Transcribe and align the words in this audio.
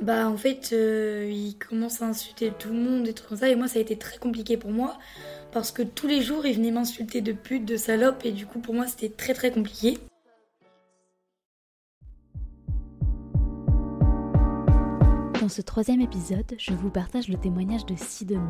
Bah 0.00 0.28
en 0.28 0.36
fait, 0.38 0.70
euh, 0.72 1.30
il 1.30 1.56
commence 1.58 2.00
à 2.00 2.06
insulter 2.06 2.50
tout 2.58 2.70
le 2.70 2.78
monde 2.78 3.06
et 3.06 3.12
tout 3.12 3.24
comme 3.28 3.36
ça. 3.36 3.50
Et 3.50 3.54
moi, 3.54 3.68
ça 3.68 3.78
a 3.78 3.82
été 3.82 3.96
très 3.96 4.16
compliqué 4.16 4.56
pour 4.56 4.70
moi 4.70 4.98
parce 5.52 5.72
que 5.72 5.82
tous 5.82 6.06
les 6.06 6.22
jours, 6.22 6.46
il 6.46 6.56
venait 6.56 6.70
m'insulter 6.70 7.20
de 7.20 7.32
pute, 7.32 7.66
de 7.66 7.76
salope. 7.76 8.24
Et 8.24 8.32
du 8.32 8.46
coup, 8.46 8.60
pour 8.60 8.74
moi, 8.74 8.86
c'était 8.86 9.10
très 9.10 9.34
très 9.34 9.50
compliqué. 9.50 9.98
Dans 15.38 15.48
ce 15.48 15.60
troisième 15.60 16.00
épisode, 16.00 16.54
je 16.58 16.72
vous 16.72 16.90
partage 16.90 17.28
le 17.28 17.36
témoignage 17.36 17.84
de 17.84 17.94
Sidonie. 17.96 18.40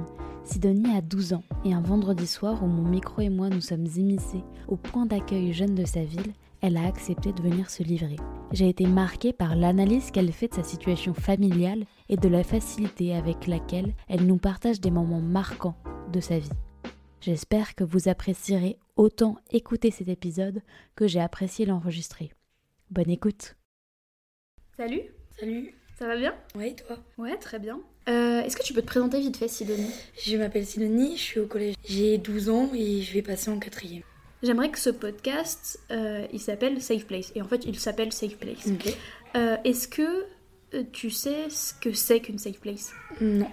Sidonie 0.44 0.96
a 0.96 1.00
12 1.00 1.32
ans 1.32 1.44
et 1.64 1.74
un 1.74 1.80
vendredi 1.80 2.26
soir 2.26 2.62
où 2.62 2.66
mon 2.66 2.88
micro 2.88 3.22
et 3.22 3.28
moi 3.28 3.48
nous 3.48 3.60
sommes 3.60 3.86
immiscés 3.96 4.42
au 4.68 4.76
point 4.76 5.06
d'accueil 5.06 5.52
jeune 5.52 5.74
de 5.74 5.84
sa 5.84 6.02
ville, 6.02 6.32
elle 6.62 6.76
a 6.76 6.86
accepté 6.86 7.32
de 7.32 7.42
venir 7.42 7.70
se 7.70 7.82
livrer. 7.82 8.16
J'ai 8.52 8.68
été 8.68 8.86
marquée 8.86 9.32
par 9.32 9.56
l'analyse 9.56 10.10
qu'elle 10.10 10.32
fait 10.32 10.48
de 10.48 10.54
sa 10.54 10.62
situation 10.64 11.14
familiale 11.14 11.84
et 12.08 12.16
de 12.16 12.28
la 12.28 12.42
facilité 12.44 13.14
avec 13.14 13.46
laquelle 13.46 13.94
elle 14.08 14.26
nous 14.26 14.38
partage 14.38 14.80
des 14.80 14.90
moments 14.90 15.20
marquants 15.20 15.76
de 16.12 16.20
sa 16.20 16.38
vie. 16.38 16.50
J'espère 17.20 17.74
que 17.74 17.84
vous 17.84 18.08
apprécierez 18.08 18.78
autant 18.96 19.36
écouter 19.50 19.90
cet 19.90 20.08
épisode 20.08 20.62
que 20.96 21.06
j'ai 21.06 21.20
apprécié 21.20 21.66
l'enregistrer. 21.66 22.32
Bonne 22.90 23.10
écoute 23.10 23.56
Salut, 24.76 25.02
Salut. 25.38 25.74
ça 25.98 26.06
va 26.06 26.16
bien? 26.16 26.34
Ouais, 26.54 26.74
toi? 26.74 26.96
Ouais, 27.18 27.36
très 27.36 27.58
bien. 27.58 27.80
Euh, 28.08 28.40
Est-ce 28.42 28.56
que 28.56 28.62
tu 28.62 28.72
peux 28.72 28.80
te 28.80 28.86
présenter 28.86 29.20
vite 29.20 29.36
fait, 29.36 29.48
Sidonie? 29.48 29.90
Je 30.24 30.36
m'appelle 30.36 30.64
Sidonie, 30.66 31.16
je 31.16 31.22
suis 31.22 31.40
au 31.40 31.46
collège. 31.46 31.74
J'ai 31.86 32.16
12 32.18 32.48
ans 32.48 32.70
et 32.74 33.02
je 33.02 33.12
vais 33.12 33.22
passer 33.22 33.50
en 33.50 33.58
quatrième. 33.58 34.02
J'aimerais 34.42 34.70
que 34.70 34.78
ce 34.78 34.90
podcast, 34.90 35.80
euh, 35.90 36.26
il 36.32 36.40
s'appelle 36.40 36.80
Safe 36.80 37.04
Place. 37.06 37.30
Et 37.34 37.42
en 37.42 37.46
fait, 37.46 37.64
il 37.66 37.78
s'appelle 37.78 38.12
Safe 38.12 38.36
Place. 38.36 38.68
Euh, 39.36 39.56
Est-ce 39.64 39.86
que 39.86 40.24
euh, 40.74 40.82
tu 40.92 41.10
sais 41.10 41.50
ce 41.50 41.74
que 41.74 41.92
c'est 41.92 42.20
qu'une 42.20 42.38
Safe 42.38 42.58
Place? 42.58 42.90
Non, 43.20 43.48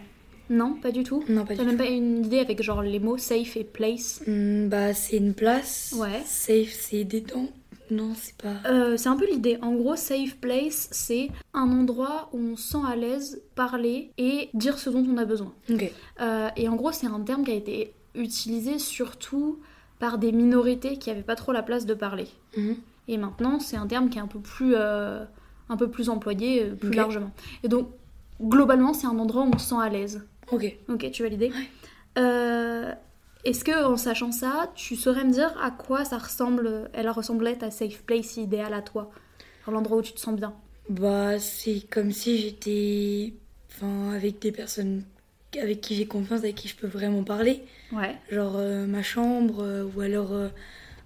Non, 0.49 0.75
pas 0.75 0.91
du 0.91 1.03
tout? 1.03 1.23
Non, 1.27 1.45
pas 1.45 1.55
T'as 1.55 1.63
du 1.63 1.67
même 1.67 1.77
tout. 1.77 1.83
pas 1.83 1.89
une 1.89 2.25
idée 2.25 2.39
avec 2.39 2.61
genre 2.63 2.81
les 2.81 2.99
mots 2.99 3.17
safe 3.17 3.57
et 3.57 3.65
place? 3.65 4.21
Hmm, 4.25 4.69
bah, 4.69 4.93
c'est 4.93 5.17
une 5.17 5.33
place. 5.33 5.93
Ouais. 5.97 6.21
Safe, 6.25 6.69
c'est 6.71 7.03
détente. 7.03 7.49
Non, 7.91 8.13
c'est 8.15 8.35
pas. 8.37 8.55
Euh, 8.69 8.95
c'est 8.97 9.07
un 9.09 9.15
peu 9.17 9.25
l'idée. 9.29 9.57
En 9.61 9.73
gros, 9.73 9.95
safe 9.97 10.35
place, 10.37 10.87
c'est 10.91 11.29
un 11.53 11.69
endroit 11.71 12.29
où 12.33 12.37
on 12.39 12.55
se 12.55 12.71
sent 12.71 12.77
à 12.85 12.95
l'aise 12.95 13.41
parler 13.55 14.11
et 14.17 14.49
dire 14.53 14.79
ce 14.79 14.89
dont 14.89 15.05
on 15.09 15.17
a 15.17 15.25
besoin. 15.25 15.53
Ok. 15.69 15.91
Euh, 16.21 16.49
et 16.55 16.67
en 16.69 16.75
gros, 16.75 16.91
c'est 16.93 17.07
un 17.07 17.19
terme 17.21 17.43
qui 17.43 17.51
a 17.51 17.55
été 17.55 17.93
utilisé 18.15 18.79
surtout 18.79 19.59
par 19.99 20.17
des 20.17 20.31
minorités 20.31 20.97
qui 20.97 21.09
n'avaient 21.09 21.21
pas 21.23 21.35
trop 21.35 21.51
la 21.51 21.63
place 21.63 21.85
de 21.85 21.93
parler. 21.93 22.27
Mhm. 22.55 22.75
Et 23.07 23.17
maintenant, 23.17 23.59
c'est 23.59 23.77
un 23.77 23.87
terme 23.87 24.09
qui 24.09 24.17
est 24.17 24.21
un 24.21 24.27
peu 24.27 24.39
plus, 24.39 24.73
euh, 24.75 25.23
un 25.69 25.77
peu 25.77 25.89
plus 25.89 26.09
employé, 26.09 26.63
euh, 26.63 26.75
plus 26.75 26.91
largement. 26.91 27.31
Et 27.63 27.67
donc, 27.67 27.89
globalement, 28.41 28.93
c'est 28.93 29.07
un 29.07 29.17
endroit 29.17 29.43
où 29.43 29.51
on 29.53 29.57
se 29.57 29.69
sent 29.69 29.75
à 29.81 29.89
l'aise. 29.89 30.25
Ok. 30.51 30.77
Ok, 30.89 31.09
tu 31.11 31.23
valides 31.23 31.51
Euh, 32.17 32.91
Est-ce 33.43 33.63
que, 33.63 33.85
en 33.85 33.95
sachant 33.95 34.31
ça, 34.31 34.71
tu 34.75 34.95
saurais 34.95 35.23
me 35.23 35.31
dire 35.31 35.55
à 35.61 35.71
quoi 35.71 36.03
ça 36.03 36.17
ressemble, 36.17 36.89
elle 36.93 37.09
ressemblait 37.09 37.55
ta 37.55 37.71
safe 37.71 38.01
place 38.03 38.35
idéale 38.37 38.73
à 38.73 38.81
toi? 38.81 39.09
L'endroit 39.67 39.97
où 39.97 40.01
tu 40.01 40.13
te 40.13 40.19
sens 40.19 40.35
bien? 40.35 40.53
Bah, 40.89 41.39
c'est 41.39 41.81
comme 41.89 42.11
si 42.11 42.37
j'étais. 42.39 43.33
Enfin, 43.69 44.11
avec 44.13 44.39
des 44.39 44.51
personnes 44.51 45.03
avec 45.61 45.81
qui 45.81 45.95
j'ai 45.95 46.05
confiance, 46.07 46.39
avec 46.39 46.55
qui 46.55 46.67
je 46.67 46.75
peux 46.75 46.87
vraiment 46.87 47.23
parler. 47.23 47.63
Ouais. 47.91 48.15
Genre 48.29 48.55
euh, 48.57 48.85
ma 48.85 49.01
chambre 49.03 49.63
euh, 49.63 49.85
ou 49.95 50.01
alors 50.01 50.33
euh, 50.33 50.49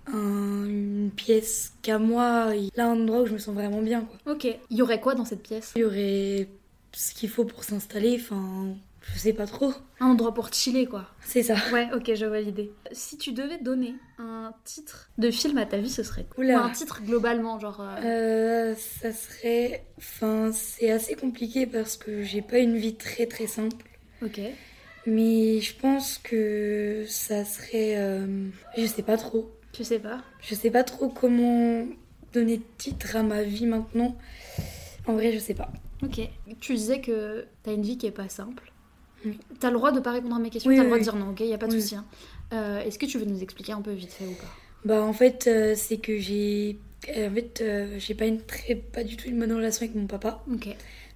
un- 0.07 0.65
une 0.65 1.11
pièce 1.15 1.73
qu'à 1.81 1.99
moi. 1.99 2.53
Là, 2.75 2.87
un 2.87 2.93
endroit 3.01 3.21
où 3.21 3.25
je 3.27 3.33
me 3.33 3.37
sens 3.37 3.53
vraiment 3.55 3.81
bien, 3.81 4.01
quoi. 4.01 4.33
Ok. 4.33 4.45
Il 4.69 4.77
y 4.77 4.81
aurait 4.81 4.99
quoi 4.99 5.15
dans 5.15 5.25
cette 5.25 5.43
pièce? 5.43 5.73
Il 5.75 5.79
y 5.81 5.85
aurait 5.85 6.47
ce 6.93 7.13
qu'il 7.13 7.29
faut 7.29 7.45
pour 7.45 7.63
s'installer, 7.63 8.17
enfin, 8.19 8.75
je 9.01 9.17
sais 9.17 9.31
pas 9.33 9.45
trop. 9.45 9.73
Un 10.01 10.07
endroit 10.07 10.33
pour 10.33 10.51
chiller, 10.51 10.87
quoi. 10.87 11.07
C'est 11.23 11.43
ça. 11.43 11.55
Ouais, 11.71 11.87
ok, 11.95 12.11
je 12.15 12.25
vois 12.25 12.41
l'idée. 12.41 12.71
Si 12.91 13.17
tu 13.17 13.31
devais 13.31 13.59
donner 13.59 13.93
un 14.17 14.51
titre 14.65 15.09
de 15.17 15.31
film 15.31 15.57
à 15.59 15.65
ta 15.65 15.77
vie, 15.77 15.89
ce 15.89 16.03
serait 16.03 16.25
quoi? 16.25 16.43
Ou 16.43 16.49
un 16.49 16.69
titre 16.71 17.01
globalement, 17.03 17.59
genre. 17.59 17.81
Euh, 18.03 18.73
ça 18.75 19.11
serait. 19.13 19.85
Enfin, 19.97 20.51
c'est 20.53 20.91
assez 20.91 21.13
compliqué 21.15 21.65
parce 21.67 21.95
que 21.95 22.23
j'ai 22.23 22.41
pas 22.41 22.57
une 22.57 22.75
vie 22.77 22.95
très 22.95 23.27
très 23.27 23.47
simple. 23.47 23.85
Ok. 24.23 24.39
Mais 25.07 25.59
je 25.61 25.75
pense 25.75 26.17
que 26.19 27.05
ça 27.07 27.43
serait. 27.45 27.95
euh, 27.97 28.47
Je 28.77 28.85
sais 28.85 29.01
pas 29.03 29.17
trop. 29.17 29.51
Tu 29.71 29.83
sais 29.83 29.99
pas 29.99 30.21
Je 30.41 30.53
sais 30.53 30.69
pas 30.69 30.83
trop 30.83 31.09
comment 31.09 31.85
donner 32.33 32.61
titre 32.77 33.15
à 33.15 33.23
ma 33.23 33.41
vie 33.43 33.65
maintenant. 33.65 34.15
En 35.07 35.13
vrai, 35.13 35.31
je 35.31 35.39
sais 35.39 35.53
pas. 35.55 35.71
Ok. 36.03 36.19
Tu 36.59 36.73
disais 36.75 37.01
que 37.01 37.45
t'as 37.63 37.73
une 37.73 37.81
vie 37.81 37.97
qui 37.97 38.05
est 38.05 38.11
pas 38.11 38.29
simple. 38.29 38.71
Oui. 39.25 39.37
T'as 39.59 39.69
le 39.69 39.77
droit 39.77 39.91
de 39.91 39.99
pas 39.99 40.11
répondre 40.11 40.35
à 40.35 40.39
mes 40.39 40.49
questions, 40.49 40.69
Oui, 40.69 40.77
t'as 40.77 40.83
le 40.83 40.87
droit 40.89 40.97
de 40.99 41.03
dire 41.03 41.15
non, 41.15 41.29
ok 41.29 41.39
Y 41.41 41.53
a 41.53 41.57
pas 41.57 41.67
de 41.67 41.71
souci. 41.73 41.95
hein. 41.95 42.05
Euh, 42.53 42.79
Est-ce 42.81 42.97
que 42.99 43.05
tu 43.05 43.17
veux 43.17 43.25
nous 43.25 43.41
expliquer 43.41 43.71
un 43.73 43.81
peu 43.81 43.91
vite 43.91 44.11
fait 44.11 44.25
ou 44.25 44.33
pas? 44.33 44.47
Bah, 44.83 45.01
en 45.03 45.13
fait, 45.13 45.45
euh, 45.47 45.73
c'est 45.75 45.97
que 45.97 46.17
j'ai. 46.17 46.77
En 47.09 47.31
fait, 47.33 47.61
euh, 47.61 47.95
j'ai 47.99 48.13
pas 48.13 48.25
une 48.25 48.41
très. 48.41 48.75
Pas 48.75 49.03
du 49.03 49.15
tout 49.17 49.27
une 49.27 49.39
bonne 49.39 49.53
relation 49.53 49.83
avec 49.85 49.95
mon 49.95 50.05
papa. 50.07 50.43
Ok. 50.51 50.67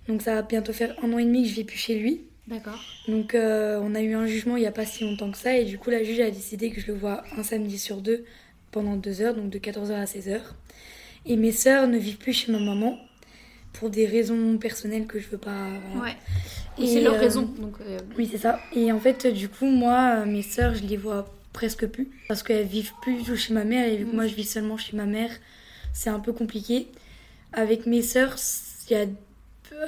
Donc, 0.07 0.21
ça 0.21 0.35
va 0.35 0.41
bientôt 0.43 0.71
faire 0.73 0.95
un 1.03 1.11
an 1.13 1.17
et 1.19 1.25
demi 1.25 1.43
que 1.43 1.49
je 1.49 1.53
vis 1.55 1.63
plus 1.63 1.77
chez 1.77 1.95
lui. 1.99 2.21
D'accord. 2.47 2.79
Donc 3.07 3.33
euh, 3.33 3.79
on 3.81 3.95
a 3.95 4.01
eu 4.01 4.13
un 4.13 4.27
jugement 4.27 4.55
il 4.55 4.61
n'y 4.61 4.67
a 4.67 4.71
pas 4.71 4.85
si 4.85 5.03
longtemps 5.03 5.31
que 5.31 5.37
ça 5.37 5.57
et 5.57 5.65
du 5.65 5.79
coup 5.79 5.89
la 5.89 6.03
juge 6.03 6.19
a 6.19 6.29
décidé 6.29 6.69
que 6.69 6.79
je 6.79 6.87
le 6.87 6.93
vois 6.93 7.23
un 7.37 7.43
samedi 7.43 7.79
sur 7.79 7.97
deux 8.01 8.23
pendant 8.71 8.95
deux 8.95 9.21
heures, 9.21 9.33
donc 9.33 9.49
de 9.49 9.57
14h 9.57 9.93
à 9.93 10.05
16h. 10.05 10.41
Et 11.25 11.37
mes 11.37 11.51
sœurs 11.51 11.87
ne 11.87 11.97
vivent 11.97 12.17
plus 12.17 12.33
chez 12.33 12.51
ma 12.51 12.59
maman 12.59 12.99
pour 13.73 13.89
des 13.89 14.05
raisons 14.05 14.57
personnelles 14.57 15.07
que 15.07 15.19
je 15.19 15.27
veux 15.27 15.37
pas... 15.39 15.69
voilà. 15.93 16.11
Ouais. 16.11 16.17
Et, 16.77 16.87
c'est 16.87 17.01
leur 17.01 17.15
euh, 17.15 17.19
raison. 17.19 17.43
Donc, 17.59 17.75
euh, 17.81 17.97
Oui 18.17 18.27
c'est 18.31 18.37
ça. 18.37 18.59
Et 18.75 18.91
en 18.91 18.99
fait 18.99 19.25
du 19.27 19.49
coup 19.49 19.65
moi, 19.65 20.25
mes 20.25 20.41
sœurs 20.43 20.75
je 20.75 20.83
les 20.83 20.97
vois 20.97 21.25
presque 21.51 21.87
plus 21.87 22.09
parce 22.27 22.43
qu'elles 22.43 22.67
vivent 22.67 22.91
plus 23.01 23.15
du 23.15 23.23
tout 23.23 23.35
chez 23.37 23.53
ma 23.53 23.63
mère 23.63 23.87
et 23.87 23.95
vu 23.97 24.03
que 24.05 24.09
Mhm. 24.09 24.15
moi 24.15 24.27
je 24.27 24.35
vis 24.35 24.43
seulement 24.47 24.77
chez 24.77 24.95
ma 24.95 25.05
mère, 25.05 25.31
c'est 25.93 26.09
un 26.09 26.19
peu 26.19 26.31
compliqué. 26.33 26.87
Avec 27.53 27.85
mes 27.85 28.01
sœurs, 28.01 28.35
il 28.89 28.93
y 28.93 28.99
a 28.99 29.05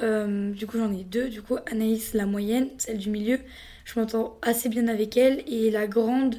euh, 0.02 0.52
du 0.52 0.66
coup, 0.66 0.78
j'en 0.78 0.92
ai 0.92 1.04
deux. 1.04 1.28
Du 1.28 1.42
coup, 1.42 1.56
Anaïs, 1.70 2.14
la 2.14 2.26
moyenne, 2.26 2.68
celle 2.78 2.98
du 2.98 3.10
milieu, 3.10 3.38
je 3.84 3.98
m'entends 3.98 4.38
assez 4.42 4.68
bien 4.68 4.88
avec 4.88 5.16
elle. 5.16 5.42
Et 5.46 5.70
la 5.70 5.86
grande, 5.86 6.36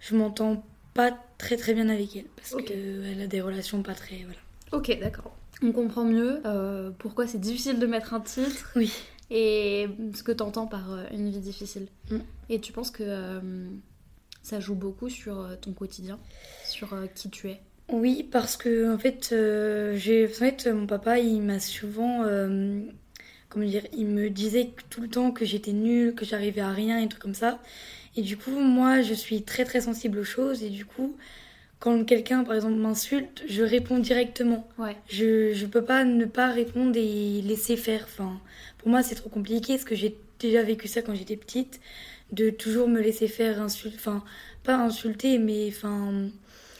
je 0.00 0.16
m'entends 0.16 0.64
pas 0.94 1.16
très 1.38 1.56
très 1.56 1.74
bien 1.74 1.88
avec 1.88 2.16
elle. 2.16 2.26
Parce 2.36 2.62
qu'elle 2.62 3.20
a 3.20 3.26
des 3.26 3.40
relations 3.40 3.82
pas 3.82 3.94
très. 3.94 4.16
Voilà. 4.24 4.40
Ok, 4.72 4.98
d'accord. 5.00 5.34
On 5.62 5.72
comprend 5.72 6.04
mieux 6.04 6.40
euh, 6.46 6.90
pourquoi 6.98 7.26
c'est 7.26 7.40
difficile 7.40 7.78
de 7.78 7.86
mettre 7.86 8.14
un 8.14 8.20
titre 8.20 8.72
Oui. 8.76 8.92
et 9.30 9.88
ce 10.14 10.22
que 10.22 10.32
t'entends 10.32 10.66
par 10.66 10.92
euh, 10.92 11.04
une 11.12 11.30
vie 11.30 11.40
difficile. 11.40 11.88
Mm. 12.10 12.18
Et 12.48 12.60
tu 12.60 12.72
penses 12.72 12.90
que 12.90 13.32
ça 14.42 14.60
joue 14.60 14.74
beaucoup 14.74 15.08
sur 15.08 15.46
ton 15.60 15.72
quotidien, 15.72 16.18
sur 16.64 16.96
qui 17.14 17.28
tu 17.28 17.50
es? 17.50 17.60
Oui, 17.88 18.22
parce 18.30 18.56
que 18.56 18.92
en 18.94 18.98
fait, 18.98 19.30
euh, 19.32 19.96
j'ai, 19.96 20.26
en 20.26 20.30
fait, 20.30 20.66
mon 20.66 20.86
papa, 20.86 21.18
il 21.18 21.40
m'a 21.42 21.58
souvent, 21.58 22.22
euh, 22.24 22.80
comment 23.48 23.64
dire, 23.64 23.84
il 23.96 24.06
me 24.06 24.28
disait 24.28 24.70
tout 24.90 25.00
le 25.00 25.08
temps 25.08 25.30
que 25.32 25.44
j'étais 25.46 25.72
nulle, 25.72 26.14
que 26.14 26.24
j'arrivais 26.26 26.60
à 26.60 26.70
rien 26.70 26.98
et 26.98 27.08
trucs 27.08 27.22
comme 27.22 27.34
ça. 27.34 27.58
Et 28.16 28.22
du 28.22 28.36
coup, 28.36 28.50
moi, 28.50 29.00
je 29.02 29.14
suis 29.14 29.42
très 29.42 29.64
très 29.64 29.80
sensible 29.80 30.18
aux 30.18 30.24
choses 30.24 30.62
et 30.62 30.68
du 30.70 30.84
coup, 30.84 31.16
quand 31.80 32.04
quelqu'un, 32.04 32.44
par 32.44 32.56
exemple, 32.56 32.74
m'insulte, 32.76 33.42
je 33.48 33.62
réponds 33.62 33.98
directement. 34.00 34.68
Ouais. 34.78 34.96
Je 35.08 35.52
je 35.54 35.66
peux 35.66 35.84
pas 35.84 36.04
ne 36.04 36.24
pas 36.26 36.48
répondre 36.50 36.96
et 36.96 37.40
laisser 37.42 37.76
faire. 37.76 38.02
Enfin, 38.04 38.40
pour 38.78 38.88
moi, 38.90 39.02
c'est 39.02 39.14
trop 39.14 39.30
compliqué 39.30 39.74
parce 39.74 39.84
que 39.84 39.94
j'ai 39.96 40.16
déjà 40.40 40.62
vécu 40.62 40.88
ça 40.88 41.02
quand 41.02 41.14
j'étais 41.14 41.36
petite, 41.36 41.80
de 42.32 42.50
toujours 42.50 42.88
me 42.88 43.00
laisser 43.00 43.28
faire 43.28 43.62
insulter, 43.62 43.96
enfin, 43.98 44.24
pas 44.64 44.76
insulter, 44.76 45.38
mais 45.38 45.68
enfin. 45.68 46.30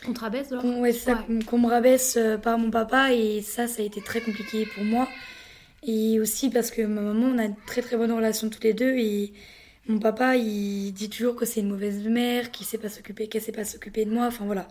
On 0.06 0.12
te 0.12 0.20
rabaisse, 0.20 0.48
Qu'on 0.60 0.80
ouais, 0.80 0.92
c'est 0.92 1.00
ça, 1.10 1.12
Ouais. 1.12 1.18
qu'on- 1.26 1.44
qu'on 1.44 1.58
me 1.58 1.66
rabaisse 1.68 2.16
euh, 2.16 2.36
par 2.38 2.56
mon 2.58 2.70
papa 2.70 3.12
et 3.12 3.42
ça, 3.42 3.66
ça 3.66 3.82
a 3.82 3.84
été 3.84 4.00
très 4.00 4.20
compliqué 4.20 4.66
pour 4.74 4.84
moi. 4.84 5.08
Et 5.86 6.20
aussi 6.20 6.50
parce 6.50 6.70
que 6.70 6.82
ma 6.82 7.00
maman, 7.00 7.26
on 7.34 7.38
a 7.38 7.44
une 7.44 7.56
très 7.66 7.82
très 7.82 7.96
bonne 7.96 8.12
relation 8.12 8.48
tous 8.48 8.62
les 8.62 8.74
deux 8.74 8.94
et 8.96 9.32
mon 9.86 9.98
papa, 9.98 10.36
il 10.36 10.92
dit 10.92 11.08
toujours 11.10 11.34
que 11.36 11.44
c'est 11.46 11.60
une 11.60 11.68
mauvaise 11.70 12.06
mère, 12.06 12.50
qu'il 12.50 12.66
sait 12.66 12.78
pas 12.78 12.88
s'occuper, 12.88 13.26
qu'elle 13.28 13.42
sait 13.42 13.52
pas 13.52 13.64
s'occuper 13.64 14.04
de 14.04 14.10
moi, 14.10 14.26
enfin 14.26 14.44
voilà. 14.44 14.68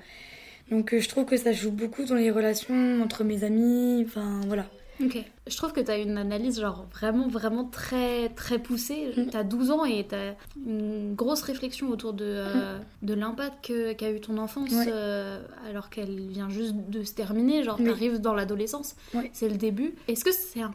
Donc 0.69 0.93
euh, 0.93 0.99
je 0.99 1.07
trouve 1.09 1.25
que 1.25 1.37
ça 1.37 1.51
joue 1.53 1.71
beaucoup 1.71 2.03
dans 2.05 2.15
les 2.15 2.29
relations 2.31 3.01
entre 3.01 3.23
mes 3.23 3.43
amis, 3.43 4.03
enfin 4.07 4.41
voilà. 4.47 4.65
Ok. 5.03 5.17
Je 5.49 5.57
trouve 5.57 5.73
que 5.73 5.79
t'as 5.81 5.99
une 5.99 6.17
analyse 6.17 6.59
genre 6.59 6.85
vraiment 6.93 7.27
vraiment 7.27 7.63
très 7.65 8.29
très 8.29 8.59
poussée. 8.59 9.11
Mm. 9.15 9.25
T'as 9.31 9.43
12 9.43 9.71
ans 9.71 9.85
et 9.85 10.05
t'as 10.07 10.33
une 10.65 11.13
grosse 11.15 11.41
réflexion 11.41 11.89
autour 11.89 12.13
de, 12.13 12.25
euh, 12.25 12.77
de 13.01 13.13
l'impact 13.13 13.71
qu'a 13.97 14.11
eu 14.11 14.19
ton 14.19 14.37
enfance 14.37 14.71
Ouais. 14.71 14.85
euh, 14.89 15.39
alors 15.69 15.89
qu'elle 15.89 16.19
vient 16.27 16.49
juste 16.49 16.75
de 16.89 17.03
se 17.03 17.13
terminer. 17.13 17.63
Genre 17.63 17.77
t'arrives 17.83 18.19
dans 18.19 18.33
l'adolescence, 18.33 18.95
Ouais. 19.13 19.29
c'est 19.33 19.49
le 19.49 19.57
début. 19.57 19.93
Est-ce 20.07 20.23
que 20.25 20.31
c'est 20.31 20.61
un... 20.61 20.71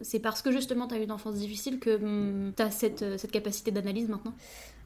c'est 0.00 0.18
parce 0.20 0.42
que 0.42 0.50
justement 0.52 0.86
t'as 0.86 0.98
eu 0.98 1.02
une 1.04 1.12
enfance 1.12 1.34
difficile 1.36 1.78
que 1.78 1.96
hum, 1.96 2.52
t'as 2.56 2.70
cette, 2.70 3.02
euh, 3.02 3.18
cette 3.18 3.30
capacité 3.32 3.70
d'analyse 3.70 4.08
maintenant? 4.08 4.34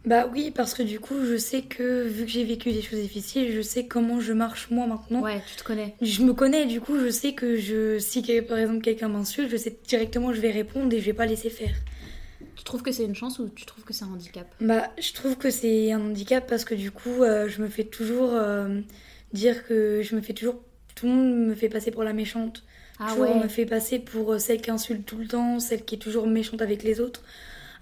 Bah 0.06 0.26
oui, 0.30 0.50
parce 0.54 0.74
que 0.74 0.82
du 0.82 1.00
coup, 1.00 1.14
je 1.24 1.38
sais 1.38 1.62
que 1.62 2.02
vu 2.06 2.26
que 2.26 2.30
j'ai 2.30 2.44
vécu 2.44 2.70
des 2.72 2.82
choses 2.82 3.00
difficiles, 3.00 3.50
je 3.52 3.62
sais 3.62 3.86
comment 3.86 4.20
je 4.20 4.34
marche 4.34 4.70
moi 4.70 4.86
maintenant. 4.86 5.22
Ouais, 5.22 5.40
tu 5.50 5.56
te 5.56 5.64
connais. 5.64 5.94
Je 6.02 6.22
me 6.22 6.34
connais, 6.34 6.66
du 6.66 6.82
coup, 6.82 6.98
je 6.98 7.08
sais 7.08 7.32
que 7.32 7.56
je, 7.56 7.98
si 7.98 8.20
par 8.42 8.58
exemple 8.58 8.82
quelqu'un 8.82 9.08
m'insulte, 9.14 9.50
je 9.50 9.56
sais 9.56 9.76
directement 9.88 10.32
je 10.32 10.40
vais 10.40 10.50
répondre 10.50 10.92
et 10.94 11.00
je 11.00 11.04
vais 11.06 11.12
pas 11.12 11.26
laisser 11.26 11.50
faire. 11.50 11.74
Tu 12.56 12.64
trouves 12.64 12.82
que 12.82 12.92
c'est 12.92 13.04
une 13.04 13.14
chance 13.14 13.38
ou 13.38 13.48
tu 13.54 13.64
trouves 13.64 13.84
que 13.84 13.92
c'est 13.92 14.04
un 14.04 14.08
handicap? 14.12 14.46
Bah, 14.60 14.90
je 14.98 15.12
trouve 15.12 15.36
que 15.36 15.50
c'est 15.50 15.92
un 15.92 16.00
handicap 16.00 16.46
parce 16.48 16.64
que 16.64 16.74
du 16.74 16.90
coup, 16.90 17.22
euh, 17.22 17.48
je 17.48 17.60
me 17.62 17.68
fais 17.68 17.84
toujours 17.84 18.30
euh, 18.32 18.80
dire 19.32 19.66
que 19.66 20.02
je 20.02 20.14
me 20.14 20.20
fais 20.20 20.32
toujours. 20.34 20.60
Tout 20.94 21.06
le 21.06 21.12
monde 21.12 21.46
me 21.48 21.54
fait 21.54 21.68
passer 21.68 21.90
pour 21.90 22.04
la 22.04 22.12
méchante. 22.12 22.62
Ah 23.00 23.08
toujours, 23.08 23.22
ouais. 23.22 23.30
on 23.34 23.40
me 23.42 23.48
fait 23.48 23.66
passer 23.66 23.98
pour 23.98 24.32
euh, 24.34 24.38
celle 24.38 24.60
qui 24.60 24.70
insulte 24.70 25.04
tout 25.04 25.16
le 25.18 25.26
temps, 25.26 25.58
celle 25.58 25.84
qui 25.84 25.96
est 25.96 25.98
toujours 25.98 26.26
méchante 26.28 26.62
avec 26.62 26.82
les 26.84 27.00
autres. 27.00 27.22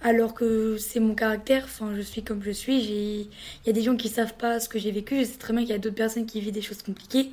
Alors 0.01 0.35
que 0.35 0.79
c'est 0.79 0.99
mon 1.01 1.15
caractère, 1.15 1.65
enfin, 1.65 1.93
je 1.95 2.01
suis 2.01 2.23
comme 2.25 2.43
je 2.43 2.51
suis. 2.51 2.81
j'ai- 2.83 3.21
Il 3.21 3.67
y 3.67 3.71
a 3.71 3.73
des 3.73 3.83
gens 3.83 3.95
qui 3.97 4.09
savent 4.09 4.35
pas 4.35 4.59
ce 4.59 4.69
que 4.69 4.79
j'ai 4.79 4.91
vécu. 4.91 5.19
Je 5.21 5.25
sais 5.25 5.39
très 5.39 5.53
bien 5.53 5.63
qu'il 5.63 5.71
y 5.71 5.75
a 5.75 5.79
d'autres 5.79 5.95
personnes 5.95 6.27
qui 6.27 6.41
vivent 6.41 6.53
des 6.53 6.63
choses 6.63 6.83
compliquées. 6.83 7.31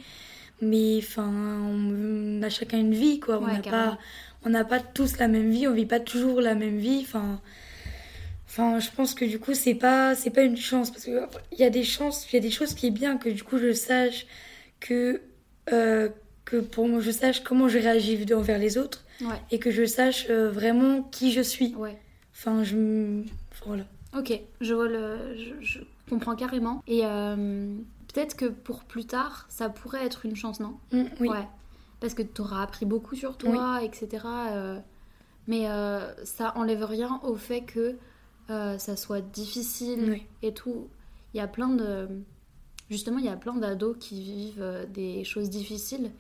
Mais 0.62 0.98
enfin, 1.00 1.28
on 1.30 2.42
a 2.44 2.50
chacun 2.50 2.78
une 2.80 2.94
vie, 2.94 3.20
quoi. 3.20 3.40
on 3.42 3.48
n'a 3.48 3.60
pas, 3.62 3.98
on 4.46 4.50
n'a 4.50 4.66
pas 4.66 4.80
tous 4.80 5.18
la 5.18 5.28
même 5.28 5.50
vie. 5.52 5.68
On 5.68 5.74
vit 5.74 5.86
pas 5.86 6.00
toujours 6.00 6.42
la 6.42 6.56
même 6.56 6.78
vie. 6.78 7.00
Enfin, 7.02 7.40
enfin, 8.48 8.80
je 8.80 8.90
pense 8.96 9.14
que 9.14 9.26
du 9.26 9.40
coup, 9.40 9.54
c'est 9.54 9.76
pas, 9.76 10.16
c'est 10.16 10.32
pas 10.32 10.44
une 10.44 10.58
chance 10.58 10.92
parce 10.92 11.06
que 11.06 11.22
il 11.52 11.60
y 11.60 11.64
a 11.64 11.70
des 11.70 11.84
chances, 11.84 12.28
il 12.32 12.36
y 12.36 12.40
a 12.40 12.42
des 12.42 12.52
choses 12.52 12.74
qui 12.74 12.88
est 12.88 12.92
bien 12.92 13.18
que 13.18 13.30
du 13.30 13.44
coup 13.44 13.58
je 13.58 13.72
sache 13.74 14.26
que 14.80 15.22
euh, 15.72 16.10
que 16.46 16.58
pour 16.58 16.88
moi 16.88 17.00
je 17.00 17.12
sache 17.12 17.42
comment 17.44 17.68
je 17.70 17.78
réagis 17.78 18.26
envers 18.34 18.58
les 18.60 18.78
autres 18.78 19.06
Ouais. 19.22 19.36
et 19.52 19.60
que 19.60 19.70
je 19.70 19.84
sache 19.86 20.28
euh, 20.30 20.50
vraiment 20.50 21.04
qui 21.04 21.32
je 21.34 21.42
suis. 21.42 21.76
Ouais. 21.76 21.98
Enfin, 22.34 22.64
je, 22.64 23.22
enfin, 23.52 23.66
voilà. 23.66 23.84
Ok, 24.18 24.32
je 24.62 24.74
vois 24.74 24.88
le, 24.88 25.18
je, 25.38 25.52
je 25.62 25.80
comprends 26.10 26.36
carrément. 26.38 26.82
Et 26.88 27.02
euh, 27.04 27.68
peut-être 28.12 28.36
que 28.36 28.46
pour 28.46 28.84
plus 28.84 29.06
tard, 29.06 29.46
ça 29.50 29.70
pourrait 29.70 30.06
être 30.06 30.26
une 30.26 30.36
chance, 30.36 30.60
non 30.60 30.78
Mm, 30.92 31.04
oui. 31.20 31.30
Ouais. 31.30 31.48
Parce 32.00 32.14
que 32.14 32.22
tu 32.22 32.42
auras 32.42 32.62
appris 32.64 32.86
beaucoup 32.86 33.16
sur 33.16 33.38
toi, 33.38 33.84
etc. 33.84 34.26
euh, 34.52 34.80
mais 35.48 35.70
euh, 35.70 36.14
ça 36.26 36.54
enlève 36.58 36.84
rien 36.84 37.20
au 37.24 37.36
fait 37.36 37.62
que 37.62 37.98
euh, 38.50 38.78
ça 38.78 38.96
soit 38.96 39.22
difficile 39.22 40.06
Oui. 40.10 40.24
et 40.42 40.54
tout. 40.54 40.88
Il 41.34 41.38
y 41.38 41.42
a 41.42 41.48
plein 41.48 41.70
de. 41.70 42.08
Justement, 42.90 43.20
il 43.20 43.26
y 43.26 43.30
a 43.30 43.36
plein 43.36 43.56
d'ados 43.56 43.96
qui 44.00 44.22
vivent 44.24 44.88
des 44.94 45.24
choses 45.24 45.50
difficiles 45.50 46.12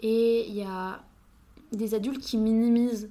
et 0.00 0.48
il 0.48 0.54
y 0.56 0.62
a 0.64 1.02
des 1.72 1.94
adultes 1.94 2.20
qui 2.22 2.36
minimisent. 2.36 3.10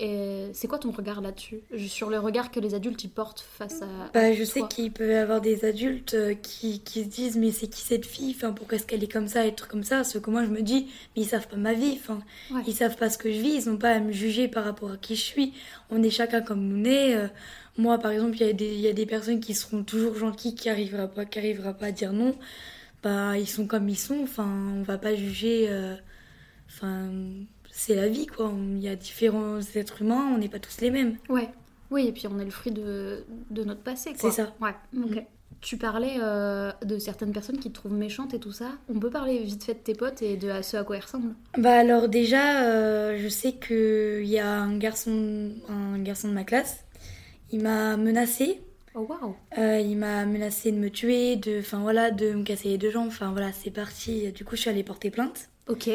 Et 0.00 0.50
c'est 0.52 0.68
quoi 0.68 0.78
ton 0.78 0.92
regard 0.92 1.20
là-dessus? 1.20 1.60
Sur 1.88 2.08
le 2.08 2.20
regard 2.20 2.52
que 2.52 2.60
les 2.60 2.74
adultes 2.74 3.02
y 3.02 3.08
portent 3.08 3.40
face 3.40 3.82
à. 3.82 3.86
Bah, 4.14 4.32
je 4.32 4.44
sais 4.44 4.62
qu'il 4.70 4.92
peut 4.92 5.10
y 5.10 5.14
avoir 5.14 5.40
des 5.40 5.64
adultes 5.64 6.14
euh, 6.14 6.34
qui, 6.34 6.80
qui 6.80 7.02
se 7.02 7.08
disent 7.08 7.36
mais 7.36 7.50
c'est 7.50 7.66
qui 7.66 7.80
cette 7.82 8.06
fille? 8.06 8.32
Enfin, 8.36 8.52
Pourquoi 8.52 8.76
est-ce 8.76 8.86
qu'elle 8.86 9.02
est 9.02 9.10
comme 9.12 9.26
ça, 9.26 9.44
être 9.46 9.66
comme 9.66 9.82
ça? 9.82 10.04
Ce 10.04 10.18
que 10.18 10.30
moi 10.30 10.44
je 10.44 10.50
me 10.50 10.62
dis, 10.62 10.86
mais 11.16 11.22
ils 11.22 11.26
savent 11.26 11.48
pas 11.48 11.56
ma 11.56 11.72
vie, 11.74 11.98
enfin, 12.00 12.20
Ouais. 12.54 12.62
ils 12.68 12.74
savent 12.74 12.96
pas 12.96 13.10
ce 13.10 13.18
que 13.18 13.32
je 13.32 13.40
vis, 13.40 13.64
ils 13.64 13.68
n'ont 13.68 13.76
pas 13.76 13.90
à 13.90 13.98
me 14.00 14.12
juger 14.12 14.46
par 14.46 14.64
rapport 14.64 14.92
à 14.92 14.96
qui 14.96 15.16
je 15.16 15.22
suis. 15.22 15.52
On 15.90 16.00
est 16.02 16.10
chacun 16.10 16.42
comme 16.42 16.80
on 16.80 16.84
est. 16.84 17.16
euh, 17.16 17.26
moi 17.76 17.98
par 17.98 18.12
exemple, 18.12 18.36
il 18.36 18.46
y, 18.46 18.50
a 18.50 18.52
des- 18.52 18.74
il 18.74 18.80
y 18.80 18.88
a 18.88 18.92
des 18.92 19.06
personnes 19.06 19.40
qui 19.40 19.54
seront 19.54 19.82
toujours 19.82 20.14
gentilles, 20.16 20.54
qui 20.54 20.68
arrivera 20.70 21.08
pas, 21.08 21.24
qui 21.24 21.38
arrivera 21.40 21.72
pas 21.74 21.86
à 21.86 21.92
dire 21.92 22.12
non. 22.12 22.36
Bah, 23.02 23.36
ils 23.38 23.48
sont 23.48 23.66
comme 23.66 23.88
ils 23.88 23.98
sont, 23.98 24.20
enfin, 24.22 24.48
on 24.76 24.82
va 24.82 24.96
pas 24.98 25.14
juger. 25.16 25.66
euh, 25.68 25.96
Enfin, 26.70 27.10
c'est 27.78 27.94
la 27.94 28.08
vie 28.08 28.26
quoi. 28.26 28.52
Il 28.56 28.78
y 28.80 28.88
a 28.88 28.96
différents 28.96 29.60
êtres 29.74 30.02
humains, 30.02 30.30
on 30.34 30.38
n'est 30.38 30.48
pas 30.48 30.58
tous 30.58 30.80
les 30.80 30.90
mêmes. 30.90 31.16
Ouais. 31.28 31.48
Oui, 31.90 32.06
et 32.06 32.12
puis 32.12 32.26
on 32.26 32.38
est 32.38 32.44
le 32.44 32.50
fruit 32.50 32.72
de, 32.72 33.24
de 33.50 33.64
notre 33.64 33.80
passé. 33.80 34.10
quoi. 34.12 34.30
C'est 34.30 34.42
ça. 34.42 34.52
Ouais, 34.60 34.74
ok. 34.96 35.10
Mhm. 35.16 35.22
Tu 35.60 35.76
parlais 35.76 36.18
euh, 36.22 36.70
de 36.84 36.98
certaines 36.98 37.32
personnes 37.32 37.58
qui 37.58 37.70
te 37.70 37.74
trouvent 37.74 37.92
méchante 37.94 38.32
et 38.32 38.38
tout 38.38 38.52
ça. 38.52 38.72
On 38.94 39.00
peut 39.00 39.10
parler 39.10 39.38
vite 39.42 39.64
fait 39.64 39.74
de 39.74 39.78
tes 39.80 39.94
potes 39.94 40.22
et 40.22 40.36
de 40.36 40.48
à 40.50 40.62
ce 40.62 40.76
à 40.76 40.84
quoi 40.84 40.96
ils 40.96 41.00
ressemblent. 41.02 41.34
Bah 41.56 41.78
alors 41.78 42.08
déjà, 42.08 42.62
euh, 42.64 43.18
je 43.18 43.26
sais 43.28 43.54
qu'il 43.54 44.24
y 44.26 44.38
a 44.38 44.48
un 44.48 44.76
garçon, 44.78 45.50
un 45.68 45.98
garçon 45.98 46.28
de 46.28 46.34
ma 46.34 46.44
classe. 46.44 46.84
Il 47.50 47.62
m'a 47.62 47.96
menacé. 47.96 48.60
Oh 48.94 49.00
waouh 49.08 49.34
Euh, 49.58 49.80
il 49.80 49.96
m'a 49.96 50.26
menacé 50.26 50.70
de 50.70 50.76
me 50.76 50.90
tuer, 50.90 51.34
de, 51.36 51.58
enfin 51.58 51.78
voilà, 51.80 52.10
de 52.12 52.32
me 52.34 52.44
casser 52.44 52.68
les 52.68 52.78
deux 52.78 52.90
jambes. 52.90 53.08
Enfin 53.08 53.32
voilà, 53.32 53.50
c'est 53.52 53.70
parti. 53.72 54.30
Du 54.32 54.44
coup, 54.44 54.54
je 54.54 54.60
suis 54.60 54.70
allée 54.70 54.84
porter 54.84 55.10
plainte. 55.10 55.48
Ok. 55.68 55.90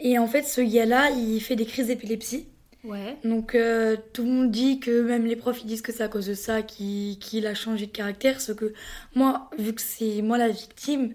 Et 0.00 0.18
en 0.18 0.26
fait, 0.26 0.42
ce 0.42 0.60
gars-là, 0.60 1.10
il 1.10 1.40
fait 1.40 1.56
des 1.56 1.66
crises 1.66 1.86
d'épilepsie. 1.86 2.46
Ouais. 2.84 3.16
Donc 3.22 3.54
euh, 3.54 3.96
tout 4.12 4.24
le 4.24 4.28
monde 4.28 4.50
dit 4.50 4.80
que 4.80 5.02
même 5.02 5.24
les 5.24 5.36
profs 5.36 5.62
ils 5.62 5.68
disent 5.68 5.82
que 5.82 5.92
c'est 5.92 6.02
à 6.02 6.08
cause 6.08 6.26
de 6.26 6.34
ça 6.34 6.62
qu'il 6.62 7.46
a 7.46 7.54
changé 7.54 7.86
de 7.86 7.92
caractère. 7.92 8.40
Ce 8.40 8.50
que 8.50 8.74
moi, 9.14 9.50
vu 9.56 9.72
que 9.72 9.80
c'est 9.80 10.20
moi 10.20 10.36
la 10.36 10.48
victime, 10.48 11.14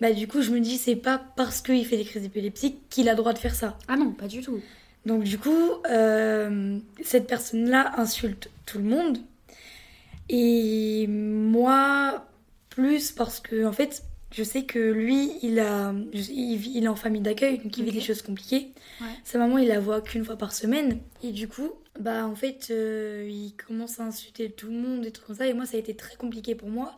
bah 0.00 0.12
du 0.12 0.28
coup 0.28 0.42
je 0.42 0.52
me 0.52 0.60
dis 0.60 0.78
c'est 0.78 0.94
pas 0.94 1.20
parce 1.34 1.60
qu'il 1.60 1.84
fait 1.84 1.96
des 1.96 2.04
crises 2.04 2.22
d'épilepsie 2.22 2.76
qu'il 2.88 3.08
a 3.08 3.12
le 3.12 3.16
droit 3.16 3.32
de 3.32 3.38
faire 3.38 3.56
ça. 3.56 3.76
Ah 3.88 3.96
non, 3.96 4.12
pas 4.12 4.28
du 4.28 4.42
tout. 4.42 4.60
Donc 5.06 5.24
du 5.24 5.38
coup, 5.38 5.72
euh, 5.90 6.78
cette 7.02 7.26
personne-là 7.26 7.94
insulte 7.96 8.48
tout 8.64 8.78
le 8.78 8.84
monde. 8.84 9.18
Et 10.28 11.06
moi, 11.08 12.26
plus 12.68 13.10
parce 13.12 13.40
que, 13.40 13.64
en 13.64 13.72
fait, 13.72 14.02
je 14.30 14.42
sais 14.42 14.64
que 14.64 14.78
lui, 14.78 15.32
il, 15.42 15.58
a, 15.58 15.94
il, 16.12 16.56
vit- 16.56 16.72
il 16.74 16.84
est 16.84 16.88
en 16.88 16.96
famille 16.96 17.22
d'accueil, 17.22 17.58
donc 17.58 17.76
il 17.78 17.84
vit 17.84 17.92
des 17.92 18.00
choses 18.00 18.22
compliquées. 18.22 18.72
Ouais. 19.00 19.06
Sa 19.24 19.38
maman, 19.38 19.58
il 19.58 19.68
la 19.68 19.80
voit 19.80 20.00
qu'une 20.02 20.24
fois 20.24 20.36
par 20.36 20.52
semaine. 20.52 21.00
Et 21.22 21.32
du 21.32 21.48
coup, 21.48 21.70
bah 21.98 22.26
en 22.26 22.34
fait, 22.34 22.68
euh, 22.70 23.26
il 23.30 23.54
commence 23.56 24.00
à 24.00 24.04
insulter 24.04 24.50
tout 24.50 24.66
le 24.68 24.74
monde, 24.76 25.00
des 25.02 25.10
trucs 25.12 25.26
comme 25.26 25.36
ça. 25.36 25.46
Et 25.46 25.54
moi, 25.54 25.66
ça 25.66 25.76
a 25.76 25.80
été 25.80 25.94
très 25.96 26.16
compliqué 26.16 26.54
pour 26.54 26.68
moi. 26.68 26.96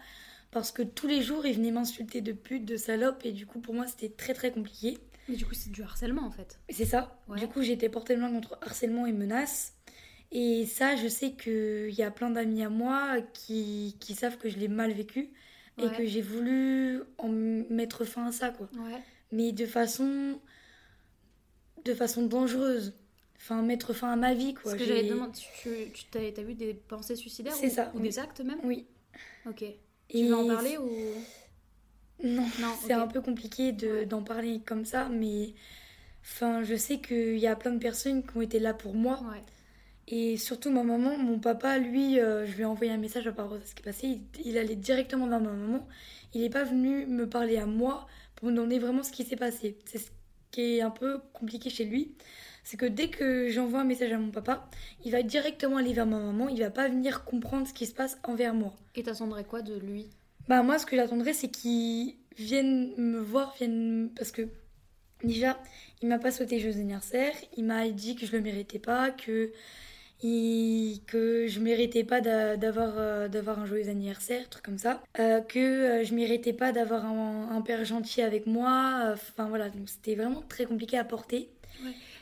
Parce 0.50 0.72
que 0.72 0.82
tous 0.82 1.06
les 1.06 1.22
jours, 1.22 1.46
il 1.46 1.54
venait 1.54 1.70
m'insulter 1.70 2.20
de 2.20 2.32
pute, 2.32 2.64
de 2.64 2.76
salope. 2.76 3.24
Et 3.24 3.30
du 3.32 3.46
coup, 3.46 3.60
pour 3.60 3.74
moi, 3.74 3.86
c'était 3.86 4.08
très 4.08 4.34
très 4.34 4.50
compliqué. 4.50 4.98
Mais 5.28 5.36
du 5.36 5.46
coup, 5.46 5.54
c'est 5.54 5.70
du 5.70 5.82
harcèlement 5.84 6.26
en 6.26 6.30
fait. 6.32 6.58
C'est 6.70 6.84
ça. 6.84 7.20
Ouais. 7.28 7.38
Du 7.38 7.46
coup, 7.46 7.62
j'ai 7.62 7.72
été 7.72 7.88
portée 7.88 8.16
plainte 8.16 8.32
contre 8.32 8.58
harcèlement 8.62 9.06
et 9.06 9.12
menaces. 9.12 9.74
Et 10.32 10.66
ça, 10.66 10.96
je 10.96 11.06
sais 11.06 11.32
qu'il 11.32 11.94
y 11.94 12.02
a 12.02 12.10
plein 12.10 12.30
d'amis 12.30 12.64
à 12.64 12.68
moi 12.68 13.16
qui, 13.32 13.96
qui 14.00 14.14
savent 14.14 14.38
que 14.38 14.48
je 14.48 14.58
l'ai 14.58 14.68
mal 14.68 14.92
vécu 14.92 15.30
et 15.84 15.96
que 15.96 16.06
j'ai 16.06 16.22
voulu 16.22 17.00
en 17.18 17.28
mettre 17.28 18.04
fin 18.04 18.26
à 18.26 18.32
ça, 18.32 18.50
quoi. 18.50 18.68
Ouais. 18.78 19.00
Mais 19.32 19.52
de 19.52 19.66
façon, 19.66 20.38
de 21.84 21.94
façon 21.94 22.26
dangereuse. 22.26 22.94
Enfin, 23.36 23.62
mettre 23.62 23.94
fin 23.94 24.12
à 24.12 24.16
ma 24.16 24.34
vie, 24.34 24.52
quoi. 24.54 24.72
Ce 24.72 24.76
que 24.76 24.84
j'allais 24.84 25.08
demander, 25.08 25.32
tu, 25.62 25.70
tu 25.94 26.04
t'as, 26.10 26.30
t'as 26.30 26.42
vu 26.42 26.52
des 26.54 26.74
pensées 26.74 27.16
suicidaires 27.16 27.54
C'est 27.54 27.68
ou, 27.68 27.74
ça, 27.74 27.90
ou 27.94 27.98
oui. 27.98 28.02
des 28.08 28.18
actes 28.18 28.40
même 28.42 28.58
Oui. 28.64 28.84
Ok. 29.48 29.62
Et 29.62 29.78
Tu 30.10 30.26
veux 30.26 30.34
en 30.36 30.46
parler 30.46 30.76
ou? 30.76 30.90
Non, 32.22 32.42
Non, 32.60 32.68
c'est 32.86 32.92
un 32.92 33.06
peu 33.06 33.22
compliqué 33.22 33.72
de- 33.72 33.88
Ouais. 33.88 34.06
d'en 34.06 34.22
parler 34.22 34.60
comme 34.66 34.84
ça, 34.84 35.08
mais 35.08 35.54
enfin, 36.22 36.62
je 36.62 36.74
sais 36.74 36.98
qu'il 37.00 37.38
y 37.38 37.46
a 37.46 37.56
plein 37.56 37.70
de 37.72 37.78
personnes 37.78 38.22
qui 38.22 38.36
ont 38.36 38.42
été 38.42 38.58
là 38.58 38.74
pour 38.74 38.94
moi. 38.94 39.20
Ouais. 39.22 39.40
Et 40.12 40.36
surtout 40.36 40.70
ma 40.70 40.82
maman, 40.82 41.16
mon 41.16 41.38
papa, 41.38 41.78
lui, 41.78 42.18
euh, 42.18 42.44
je 42.44 42.56
lui 42.56 42.62
ai 42.62 42.64
envoyé 42.64 42.92
un 42.92 42.96
message 42.96 43.30
par 43.30 43.44
rapport 43.46 43.58
à 43.62 43.64
ce 43.64 43.74
qui 43.76 43.82
passé. 43.82 44.06
Il, 44.08 44.22
il 44.44 44.58
allait 44.58 44.74
directement 44.74 45.28
vers 45.28 45.40
ma 45.40 45.52
maman. 45.52 45.86
Il 46.34 46.40
n'est 46.40 46.50
pas 46.50 46.64
venu 46.64 47.06
me 47.06 47.28
parler 47.28 47.58
à 47.58 47.66
moi 47.66 48.06
pour 48.34 48.48
me 48.48 48.54
demander 48.54 48.80
vraiment 48.80 49.04
ce 49.04 49.12
qui 49.12 49.24
s'est 49.24 49.36
passé. 49.36 49.78
C'est 49.84 49.98
ce 49.98 50.10
qui 50.50 50.78
est 50.78 50.80
un 50.80 50.90
peu 50.90 51.20
compliqué 51.32 51.70
chez 51.70 51.84
lui. 51.84 52.12
C'est 52.64 52.76
que 52.76 52.86
dès 52.86 53.08
que 53.08 53.48
j'envoie 53.48 53.80
un 53.80 53.84
message 53.84 54.12
à 54.12 54.18
mon 54.18 54.30
papa, 54.30 54.68
il 55.04 55.12
va 55.12 55.22
directement 55.22 55.76
aller 55.76 55.92
vers 55.92 56.06
ma 56.06 56.18
maman. 56.18 56.48
Il 56.48 56.58
va 56.58 56.70
pas 56.70 56.88
venir 56.88 57.24
comprendre 57.24 57.68
ce 57.68 57.72
qui 57.72 57.86
se 57.86 57.94
passe 57.94 58.18
envers 58.24 58.52
moi. 58.52 58.74
Et 58.96 59.04
t'attendrais 59.04 59.44
quoi 59.44 59.62
de 59.62 59.78
lui? 59.78 60.10
Bah 60.48 60.62
moi, 60.64 60.78
ce 60.78 60.86
que 60.86 60.96
j'attendrais, 60.96 61.34
c'est 61.34 61.48
qu'il 61.48 62.16
vienne 62.36 62.90
me 62.96 63.20
voir, 63.20 63.54
vienne... 63.56 64.10
Parce 64.16 64.32
que 64.32 64.48
déjà, 65.22 65.62
il 66.02 66.08
m'a 66.08 66.18
pas 66.18 66.32
souhaité 66.32 66.58
joyeux 66.58 66.76
anniversaire. 66.76 67.32
Il 67.56 67.64
m'a 67.64 67.88
dit 67.88 68.16
que 68.16 68.26
je 68.26 68.32
le 68.32 68.42
méritais 68.42 68.80
pas, 68.80 69.10
que, 69.10 69.52
il... 70.22 71.00
que 71.06 71.46
je 71.48 71.60
méritais 71.60 72.04
pas 72.04 72.20
d'a- 72.20 72.56
d'avoir 72.56 72.94
euh, 72.98 73.28
d'avoir 73.28 73.58
un 73.58 73.66
joyeux 73.66 73.88
anniversaire, 73.88 74.48
truc 74.48 74.64
comme 74.64 74.78
ça. 74.78 75.02
Euh, 75.18 75.40
que 75.40 75.58
euh, 75.58 76.04
je 76.04 76.14
méritais 76.14 76.52
pas 76.52 76.72
d'avoir 76.72 77.04
un, 77.06 77.48
un 77.56 77.60
père 77.62 77.84
gentil 77.84 78.22
avec 78.22 78.46
moi. 78.46 79.10
Enfin 79.12 79.48
voilà, 79.48 79.68
donc 79.70 79.88
c'était 79.88 80.14
vraiment 80.14 80.42
très 80.48 80.64
compliqué 80.66 80.98
à 80.98 81.04
porter. 81.04 81.48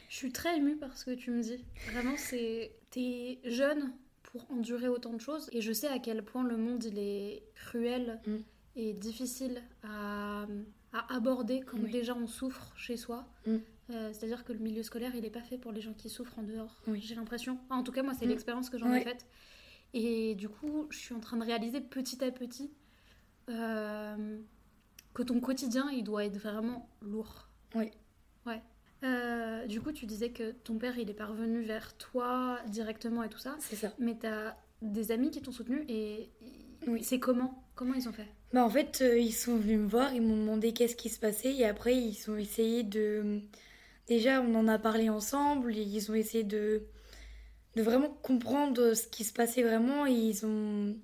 Je 0.09 0.15
suis 0.17 0.33
très 0.33 0.57
émue 0.57 0.77
par 0.77 0.97
ce 0.97 1.05
que 1.07 1.11
tu 1.15 1.31
me 1.31 1.43
dis. 1.43 1.63
Vraiment, 1.93 2.15
c'est 2.17 2.71
t'es 2.91 3.39
jeune 3.45 3.93
pour 4.23 4.47
endurer 4.51 4.89
autant 4.89 5.13
de 5.13 5.21
choses 5.21 5.49
et 5.53 5.61
je 5.61 5.73
sais 5.73 5.89
à 5.89 5.99
quel 5.99 6.23
point 6.23 6.45
le 6.45 6.57
monde 6.57 6.85
il 6.85 6.99
est 6.99 7.43
cruel 7.55 8.19
Mm. 8.27 8.37
et 8.77 8.93
difficile 8.93 9.63
à, 9.83 10.47
à 10.93 11.15
aborder 11.15 11.61
quand 11.61 11.79
Oui. 11.79 11.91
déjà 11.91 12.15
on 12.15 12.27
souffre 12.27 12.73
chez 12.77 12.97
soi. 12.97 13.27
Mm. 13.47 13.57
Euh, 13.91 14.11
C'est-à-dire 14.13 14.45
que 14.45 14.53
le 14.53 14.59
milieu 14.59 14.83
scolaire 14.83 15.15
il 15.15 15.25
est 15.25 15.31
pas 15.31 15.43
fait 15.43 15.59
pour 15.59 15.73
les 15.73 15.81
gens 15.81 15.95
qui 15.95 16.09
souffrent 16.09 16.39
en 16.39 16.43
dehors. 16.43 16.81
Oui. 16.87 17.01
J'ai 17.01 17.15
l'impression. 17.15 17.59
En 17.71 17.83
tout 17.83 17.93
cas, 17.93 18.03
moi 18.03 18.15
c'est 18.15 18.27
Mm. 18.27 18.31
l'expérience 18.31 18.71
que 18.71 18.79
j'en 18.79 18.93
ai 18.93 19.01
faite. 19.03 19.27
Et 19.95 20.35
du 20.35 20.49
coup, 20.49 20.87
je 20.91 20.99
suis 20.99 21.15
en 21.15 21.21
train 21.21 21.37
de 21.39 21.45
réaliser 21.45 21.81
petit 21.81 22.23
à 22.23 22.31
petit 22.31 22.71
euh, 23.49 24.39
que 25.15 25.23
ton 25.23 25.41
quotidien 25.41 25.89
il 25.91 26.05
doit 26.05 26.25
être 26.25 26.37
vraiment 26.39 26.89
lourd. 27.01 27.49
Oui. 27.75 27.91
Ouais. 28.47 28.63
Euh, 29.05 29.67
du 29.67 29.81
coup, 29.81 29.93
tu 29.93 30.07
disais 30.07 30.31
que 30.31 30.51
ton 30.53 30.77
père, 30.77 30.99
il 30.99 31.09
est 31.09 31.15
parvenu 31.15 31.63
vers 31.63 31.97
toi 31.97 32.59
directement 32.69 33.23
et 33.23 33.29
tout 33.29 33.39
ça. 33.39 33.57
C'est 33.61 33.77
ça. 33.77 33.93
Mais 33.99 34.17
t'as 34.19 34.57
des 34.83 35.11
amis 35.13 35.31
qui 35.31 35.41
t'ont 35.41 35.53
soutenu 35.53 35.85
et 35.89 36.29
Oui. 36.87 37.03
c'est 37.05 37.19
comment? 37.19 37.63
Comment 37.75 37.95
ils 37.95 38.09
ont 38.09 38.13
fait? 38.13 38.27
Bah 38.53 38.65
en 38.65 38.71
fait, 38.71 39.01
euh, 39.03 39.19
ils 39.19 39.33
sont 39.33 39.57
venus 39.57 39.79
me 39.79 39.89
voir, 39.89 40.13
ils 40.15 40.23
m'ont 40.23 40.37
demandé 40.37 40.73
qu'est-ce 40.73 40.97
qui 40.97 41.11
se 41.11 41.19
passait 41.21 41.55
et 41.55 41.67
après 41.67 41.95
ils 41.97 42.31
ont 42.31 42.37
essayé 42.37 42.83
de, 42.83 43.41
déjà, 44.09 44.41
on 44.43 44.55
en 44.55 44.69
a 44.69 44.79
parlé 44.79 45.11
ensemble, 45.11 45.75
ils 45.77 46.11
ont 46.11 46.15
essayé 46.15 46.45
de, 46.45 46.83
de 47.77 47.83
vraiment 47.83 48.11
comprendre 48.23 48.95
ce 48.95 49.07
qui 49.09 49.25
se 49.25 49.33
passait 49.35 49.63
vraiment, 49.63 50.07
et 50.07 50.13
ils 50.13 50.47
ont. 50.47 50.97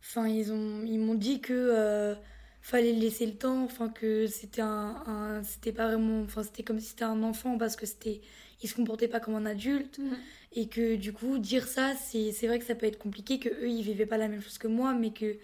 Enfin, 0.00 0.26
ils 0.28 0.52
ont, 0.52 0.82
ils 0.84 0.98
m'ont 0.98 1.14
dit 1.14 1.40
que 1.40 1.52
euh, 1.52 2.14
fallait 2.60 2.92
laisser 2.92 3.26
le 3.26 3.34
temps, 3.36 3.62
enfin 3.64 3.88
que 3.88 4.26
c'était 4.26 4.62
un, 4.62 5.02
un- 5.06 5.42
c'était 5.44 5.72
pas 5.72 5.86
vraiment, 5.88 6.22
enfin 6.22 6.42
c'était 6.42 6.62
comme 6.64 6.80
si 6.80 6.86
c'était 6.86 7.04
un 7.04 7.22
enfant 7.22 7.56
parce 7.58 7.76
que 7.76 7.86
c'était, 7.86 8.20
il 8.62 8.68
se 8.68 8.74
comportait 8.74 9.08
pas 9.08 9.20
comme 9.20 9.34
un 9.36 9.46
adulte. 9.46 10.00
Et 10.54 10.68
que 10.68 10.96
du 10.96 11.12
coup 11.12 11.38
dire 11.38 11.66
ça, 11.66 11.94
c'est, 11.94 12.30
vrai 12.46 12.58
que 12.58 12.64
ça 12.64 12.74
peut 12.74 12.86
être 12.86 12.98
compliqué, 12.98 13.38
que 13.38 13.48
eux 13.48 13.68
ils 13.68 13.82
vivaient 13.82 14.06
pas 14.06 14.18
la 14.18 14.28
même 14.28 14.42
chose 14.42 14.58
que 14.58 14.68
moi, 14.68 14.94
mais 14.94 15.12
que 15.12 15.36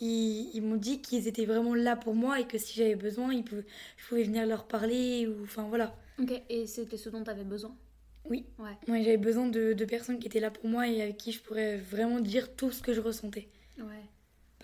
ils, 0.00 0.50
ils 0.54 0.62
m'ont 0.62 0.76
dit 0.76 1.00
qu'ils 1.00 1.28
étaient 1.28 1.44
vraiment 1.44 1.74
là 1.74 1.96
pour 1.96 2.14
moi 2.14 2.40
et 2.40 2.46
que 2.46 2.58
si 2.58 2.74
j'avais 2.74 2.96
besoin, 2.96 3.32
ils 3.32 3.44
pouvaient, 3.44 3.66
je 3.96 4.06
pouvais 4.06 4.22
venir 4.22 4.46
leur 4.46 4.64
parler 4.64 5.26
ou, 5.26 5.44
enfin 5.44 5.64
voilà. 5.68 5.94
Ok, 6.20 6.32
et 6.48 6.66
c'était 6.66 6.96
ce 6.96 7.10
dont 7.10 7.22
tu 7.22 7.30
avais 7.30 7.44
besoin? 7.44 7.76
Oui. 8.24 8.46
Ouais. 8.58 8.76
Moi 8.86 8.98
j'avais 9.02 9.18
besoin 9.18 9.48
de, 9.48 9.74
de 9.74 9.84
personnes 9.84 10.18
qui 10.18 10.26
étaient 10.26 10.40
là 10.40 10.50
pour 10.50 10.66
moi 10.66 10.88
et 10.88 11.02
avec 11.02 11.18
qui 11.18 11.32
je 11.32 11.40
pourrais 11.40 11.76
vraiment 11.76 12.20
dire 12.20 12.54
tout 12.56 12.70
ce 12.70 12.82
que 12.82 12.94
je 12.94 13.00
ressentais. 13.00 13.48
Ouais. 13.78 14.04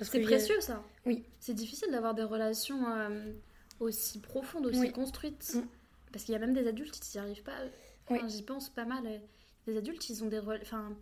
C'est 0.00 0.20
précieux 0.20 0.60
ça. 0.60 0.82
Oui. 1.04 1.24
C'est 1.40 1.54
difficile 1.54 1.90
d'avoir 1.90 2.14
des 2.14 2.22
relations 2.22 2.88
euh, 2.88 3.32
aussi 3.80 4.20
profondes, 4.20 4.66
aussi 4.66 4.80
Oui. 4.80 4.92
construites. 4.92 5.54
Mm. 5.54 5.62
Parce 6.12 6.24
qu'il 6.24 6.32
y 6.32 6.36
a 6.36 6.40
même 6.40 6.54
des 6.54 6.66
adultes 6.66 6.98
qui 6.98 7.18
n'y 7.18 7.22
arrivent 7.22 7.42
pas. 7.42 7.52
Oui. 8.08 8.18
Enfin, 8.18 8.28
J'y 8.28 8.42
pense 8.42 8.70
pas 8.70 8.84
mal. 8.84 9.20
Des 9.66 9.76
adultes, 9.76 10.08
ils 10.10 10.24
ont 10.24 10.28
des, 10.28 10.38
rela- 10.38 10.60
enfin, 10.62 10.96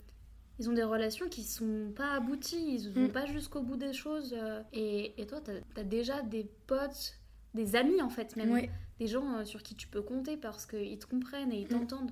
ils 0.58 0.68
ont 0.68 0.72
des 0.72 0.82
relations 0.82 1.28
qui 1.28 1.44
sont 1.44 1.92
pas 1.94 2.12
abouties, 2.14 2.74
ils 2.76 2.90
vont 2.92 3.06
Mm. 3.08 3.12
pas 3.12 3.26
jusqu'au 3.26 3.60
bout 3.62 3.76
des 3.76 3.92
choses. 3.92 4.34
euh, 4.36 4.62
Et, 4.72 5.20
et 5.20 5.26
toi, 5.26 5.40
t'as 5.42 5.80
as 5.80 5.84
déjà 5.84 6.22
des 6.22 6.48
potes, 6.66 7.14
des 7.54 7.76
amis 7.76 8.02
en 8.02 8.10
fait, 8.10 8.36
même. 8.36 8.60
Des 8.98 9.06
gens 9.06 9.36
euh, 9.36 9.44
sur 9.44 9.62
qui 9.62 9.76
tu 9.76 9.86
peux 9.86 10.02
compter 10.02 10.36
parce 10.36 10.66
qu'ils 10.66 10.98
te 10.98 11.06
comprennent 11.06 11.52
et 11.52 11.60
ils 11.60 11.66
Mm. 11.66 11.86
t'entendent. 11.86 12.10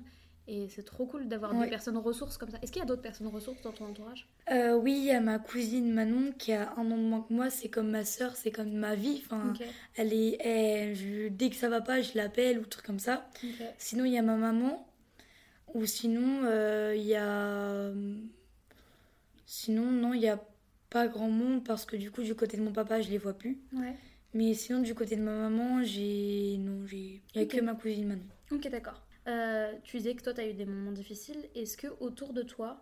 Et 0.49 0.69
c'est 0.69 0.83
trop 0.83 1.05
cool 1.05 1.27
d'avoir 1.27 1.53
Ouais. 1.53 1.65
des 1.65 1.69
personnes 1.69 1.97
ressources 1.97 2.37
comme 2.37 2.49
ça. 2.49 2.57
Est-ce 2.61 2.71
qu'il 2.71 2.79
y 2.79 2.83
a 2.83 2.85
d'autres 2.85 3.01
personnes 3.01 3.27
ressources 3.27 3.61
dans 3.63 3.73
ton 3.73 3.83
entourage? 3.87 4.29
Euh, 4.49 4.75
oui, 4.77 4.93
il 4.97 5.03
y 5.03 5.11
a 5.11 5.19
ma 5.19 5.39
cousine 5.39 5.91
Manon 5.91 6.31
qui 6.31 6.53
a 6.53 6.71
un 6.77 6.89
an 6.89 6.97
de 6.97 7.03
moins 7.03 7.19
que 7.27 7.33
moi, 7.33 7.49
c'est 7.49 7.67
comme 7.67 7.89
ma 7.89 8.05
sœur, 8.05 8.37
c'est 8.37 8.51
comme 8.51 8.71
ma 8.71 8.95
vie. 8.95 9.21
Enfin, 9.25 9.51
elle 9.97 10.13
est, 10.13 10.37
elle- 10.39 10.95
je- 10.95 11.27
dès 11.27 11.49
que 11.49 11.57
ça 11.57 11.67
va 11.67 11.81
pas, 11.81 12.01
je 12.01 12.11
l'appelle 12.15 12.59
ou 12.59 12.65
truc 12.65 12.85
comme 12.85 12.99
ça. 12.99 13.29
Sinon, 13.77 14.05
il 14.05 14.13
y 14.13 14.17
a 14.17 14.21
ma 14.21 14.37
maman. 14.37 14.86
Ou 15.73 15.85
sinon, 15.85 16.43
euh, 16.45 16.93
il 16.95 17.03
y 17.05 17.15
a. 17.15 17.91
Sinon, 19.45 19.91
non, 19.91 20.13
il 20.13 20.21
y 20.21 20.27
a 20.27 20.41
pas 20.89 21.07
grand 21.07 21.29
monde 21.29 21.63
parce 21.63 21.85
que 21.85 21.95
du 21.95 22.11
coup, 22.11 22.23
du 22.23 22.35
côté 22.35 22.57
de 22.57 22.61
mon 22.63 22.71
papa, 22.73 23.01
je 23.01 23.09
les 23.09 23.17
vois 23.17 23.33
plus. 23.33 23.57
Ouais. 23.73 23.93
Mais 24.33 24.53
sinon, 24.53 24.81
du 24.81 24.93
côté 24.93 25.15
de 25.15 25.21
ma 25.21 25.31
maman, 25.49 25.83
j'ai. 25.83 26.57
Non, 26.59 26.85
j'ai. 26.85 27.21
Il 27.35 27.41
y 27.41 27.43
a 27.43 27.45
que 27.45 27.61
ma 27.61 27.75
cousine 27.75 28.07
Manon. 28.07 28.23
Ok, 28.51 28.67
d'accord. 28.69 29.01
Euh, 29.27 29.73
tu 29.83 29.97
disais 29.97 30.15
que 30.15 30.21
toi, 30.23 30.33
tu 30.33 30.41
as 30.41 30.47
eu 30.47 30.53
des 30.53 30.65
moments 30.65 30.91
difficiles. 30.91 31.49
Est-ce 31.55 31.75
que 31.77 31.87
autour 31.99 32.33
de 32.33 32.43
toi, 32.43 32.81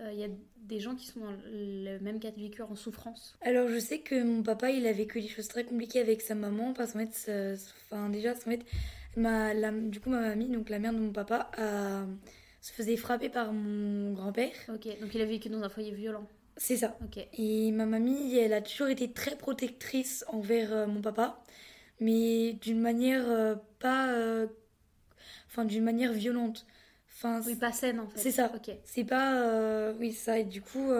euh, 0.00 0.10
il 0.12 0.18
y 0.18 0.24
a 0.24 0.28
des 0.58 0.80
gens 0.80 0.94
qui 0.94 1.06
sont 1.06 1.20
dans 1.20 1.32
le 1.50 1.98
même 2.00 2.20
cas 2.20 2.30
de 2.30 2.40
vécu 2.40 2.60
en 2.62 2.74
souffrance? 2.76 3.36
Alors, 3.40 3.68
je 3.68 3.78
sais 3.78 4.00
que 4.00 4.22
mon 4.22 4.42
papa, 4.42 4.70
il 4.70 4.86
a 4.86 4.92
vécu 4.92 5.20
des 5.20 5.28
choses 5.28 5.48
très 5.48 5.64
compliquées 5.64 6.00
avec 6.00 6.20
sa 6.20 6.34
maman 6.34 6.72
parce 6.74 6.92
qu'en 6.92 7.00
fait, 7.06 7.14
ça- 7.14 7.70
enfin, 7.90 8.08
déjà, 8.10 8.32
en 8.32 8.36
fait, 8.36 8.60
ma, 9.18 9.54
la- 9.54 9.70
du 9.72 10.00
coup, 10.00 10.10
ma 10.10 10.20
mamie, 10.20 10.48
donc 10.48 10.70
la 10.70 10.78
mère 10.78 10.92
de 10.92 10.98
mon 10.98 11.12
papa, 11.12 11.50
se 12.60 12.72
faisait 12.72 12.96
frapper 12.96 13.28
par 13.28 13.52
mon 13.52 14.12
grand-père. 14.12 14.52
Ok, 14.68 14.86
donc 15.00 15.14
il 15.14 15.20
a 15.20 15.24
vécu 15.24 15.48
dans 15.48 15.62
un 15.62 15.68
foyer 15.68 15.92
violent. 15.92 16.26
C'est 16.56 16.76
ça. 16.76 16.96
Ok. 17.04 17.24
Et 17.34 17.70
ma 17.72 17.86
mamie, 17.86 18.36
elle 18.36 18.52
a 18.52 18.60
toujours 18.60 18.88
été 18.88 19.12
très 19.12 19.36
protectrice 19.36 20.24
envers 20.28 20.72
euh, 20.72 20.86
mon 20.86 21.00
papa, 21.00 21.40
mais 22.00 22.54
d'une 22.54 22.80
manière 22.80 23.28
euh, 23.28 23.54
pas. 23.78 24.10
euh, 24.12 24.46
Enfin, 25.48 25.64
d'une 25.64 25.84
manière 25.84 26.12
violente. 26.12 26.66
Enfin, 27.16 27.40
Oui, 27.44 27.54
pas 27.56 27.72
saine 27.72 28.00
en 28.00 28.06
fait. 28.06 28.18
C'est 28.20 28.30
ça. 28.30 28.52
Ok. 28.54 28.70
c'est 28.84 29.04
pas. 29.04 29.92
Oui, 29.98 30.12
ça. 30.12 30.38
Et 30.38 30.44
du 30.44 30.60
coup, 30.60 30.92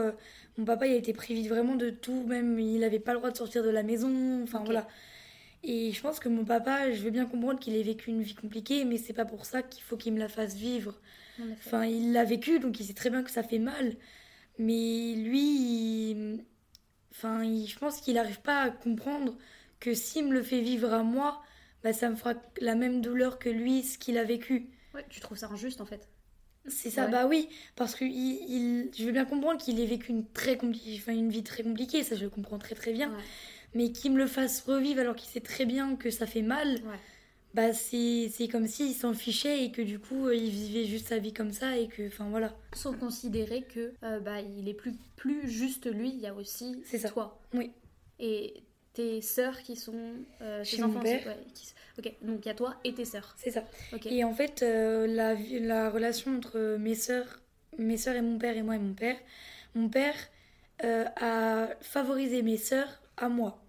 mon 0.56 0.64
papa, 0.64 0.87
il 0.87 0.94
a 0.94 0.96
été 0.96 1.12
privé 1.12 1.48
vraiment 1.48 1.76
de 1.76 1.90
tout, 1.90 2.25
même 2.26 2.58
il 2.58 2.82
avait 2.82 2.98
pas 2.98 3.12
le 3.12 3.18
droit 3.18 3.30
de 3.30 3.37
sortir 3.37 3.62
de 3.62 3.70
la 3.70 3.82
maison. 3.82 4.42
Enfin, 4.42 4.62
voilà. 4.64 4.88
Et 5.70 5.92
je 5.92 6.00
pense 6.00 6.18
que 6.18 6.30
mon 6.30 6.44
papa, 6.46 6.92
je 6.92 7.02
veux 7.02 7.10
bien 7.10 7.26
comprendre 7.26 7.60
qu'il 7.60 7.76
ait 7.76 7.82
vécu 7.82 8.08
une 8.10 8.22
vie 8.22 8.34
compliquée, 8.34 8.84
mais 8.87 8.96
c'est 8.96 9.12
pas 9.12 9.26
pour 9.26 9.44
ça 9.44 9.62
qu'il 9.62 9.82
faut 9.82 9.98
qu'il 9.98 10.14
me 10.14 10.18
la 10.18 10.28
fasse 10.28 10.54
vivre. 10.56 10.98
Enfin, 11.58 11.84
il 11.84 12.12
l'a 12.12 12.25
vécu, 12.25 12.58
donc 12.58 12.80
il 12.80 12.87
sait 12.87 12.94
très 12.94 13.10
bien 13.10 13.22
que 13.22 13.30
ça 13.30 13.42
fait 13.42 13.58
mal. 13.58 13.94
Mais 14.58 15.14
lui, 15.14 16.10
il- 16.10 16.44
enfin, 17.12 17.44
il- 17.44 17.66
je 17.68 17.78
pense 17.78 18.00
qu'il 18.00 18.14
n'arrive 18.14 18.40
pas 18.40 18.62
à 18.62 18.70
comprendre 18.70 19.37
que 19.78 19.92
s'il 19.94 20.26
me 20.26 20.32
le 20.32 20.42
fait 20.42 20.62
vivre 20.62 20.92
à 20.92 21.02
moi, 21.02 21.42
bah, 21.84 21.92
ça 21.92 22.08
me 22.08 22.16
fera 22.16 22.34
la 22.60 22.75
même 22.75 23.00
douleur 23.02 23.38
que 23.38 23.48
lui, 23.50 23.82
ce 23.82 23.98
qu'il 23.98 24.16
a 24.18 24.25
vécu. 24.25 24.70
Ouais, 24.94 25.04
tu 25.10 25.20
trouves 25.20 25.38
ça 25.38 25.48
injuste 25.48 25.80
en 25.80 25.87
fait. 25.87 26.08
C'est 26.66 26.90
ça, 26.90 27.04
Ouais. 27.04 27.10
bah 27.12 27.26
oui, 27.26 27.48
parce 27.76 27.94
que 27.94 28.04
il, 28.04 28.10
il- 28.48 28.90
je 28.96 29.04
veux 29.04 29.12
bien 29.12 29.25
comprendre 29.25 29.58
qu'il 29.62 29.78
ait 29.80 29.87
vécu 29.87 30.10
une, 30.10 30.26
très 30.26 30.56
compli- 30.56 30.96
enfin, 30.98 31.12
une 31.12 31.30
vie 31.30 31.44
très 31.44 31.62
compliquée, 31.62 32.02
ça 32.02 32.16
je 32.16 32.25
le 32.25 32.30
comprends 32.30 32.58
très 32.58 32.75
très 32.75 32.92
bien. 32.92 33.10
Ouais. 33.10 33.22
Mais 33.78 33.92
qu'il 33.92 34.12
me 34.12 34.18
le 34.18 34.26
fasse 34.26 34.61
revivre 34.62 35.00
alors 35.00 35.14
qu'il 35.16 35.30
sait 35.30 35.40
très 35.40 35.64
bien 35.64 35.94
que 35.97 36.11
ça 36.11 36.26
fait 36.26 36.42
mal, 36.42 36.68
Ouais. 36.85 36.99
bah 37.54 37.73
c'est 37.73 38.28
c'est 38.37 38.49
comme 38.49 38.66
s'il 38.66 38.92
s'en 38.94 39.14
fichait 39.14 39.64
et 39.64 39.70
que 39.73 39.82
du 39.82 39.99
coup 39.99 40.26
euh, 40.26 40.35
il 40.35 40.50
vivait 40.50 40.85
juste 40.85 41.06
sa 41.08 41.18
vie 41.18 41.32
comme 41.32 41.52
ça 41.52 41.76
et 41.78 41.87
que, 41.88 42.08
enfin 42.08 42.26
voilà. 42.28 42.50
Sans 42.75 42.92
considérer 42.92 43.62
que 43.62 43.92
euh, 44.02 44.18
bah, 44.20 44.40
il 44.40 44.68
est 44.68 44.75
plus, 44.82 44.94
plus 45.16 45.49
juste 45.49 45.87
lui, 45.87 46.08
il 46.11 46.18
y 46.20 46.26
a 46.26 46.35
aussi 46.35 46.82
C'est 46.85 46.99
ça. 46.99 47.08
toi. 47.08 47.40
Oui. 47.54 47.70
Et 48.18 48.54
tes 48.94 49.20
sœurs 49.23 49.62
qui 49.62 49.76
sont. 49.76 50.12
euh, 50.42 50.58
tes 50.64 50.68
Chez 50.70 50.82
mon 50.82 50.88
enfants 50.88 51.00
père. 51.02 51.20
aussi, 51.20 51.28
ouais, 51.28 51.38
qui- 51.54 51.68
Ok, 52.00 52.12
donc 52.23 52.38
il 52.44 52.49
y 52.49 52.50
a 52.50 52.54
toi 52.54 52.76
et 52.85 52.94
tes 52.94 53.04
sœurs. 53.04 53.35
C'est 53.38 53.50
ça. 53.50 53.64
Ok. 53.92 54.06
Et 54.06 54.23
en 54.25 54.32
fait, 54.32 54.62
euh, 54.62 55.06
la, 55.08 55.35
la 55.35 55.90
relation 55.90 56.37
entre 56.37 56.76
mes 56.78 56.94
sœurs, 56.94 57.40
mes 57.76 57.97
sœurs 57.97 58.14
et 58.16 58.23
mon 58.23 58.38
père 58.38 58.56
et 58.56 58.62
moi 58.62 58.76
et 58.76 58.78
mon 58.78 58.94
père, 58.94 59.16
mon 59.75 59.88
père 59.88 60.14
euh, 60.85 61.04
a 61.16 61.68
favorisé 61.80 62.42
mes 62.42 62.56
sœurs 62.56 63.00
à 63.16 63.28
moi. 63.28 63.61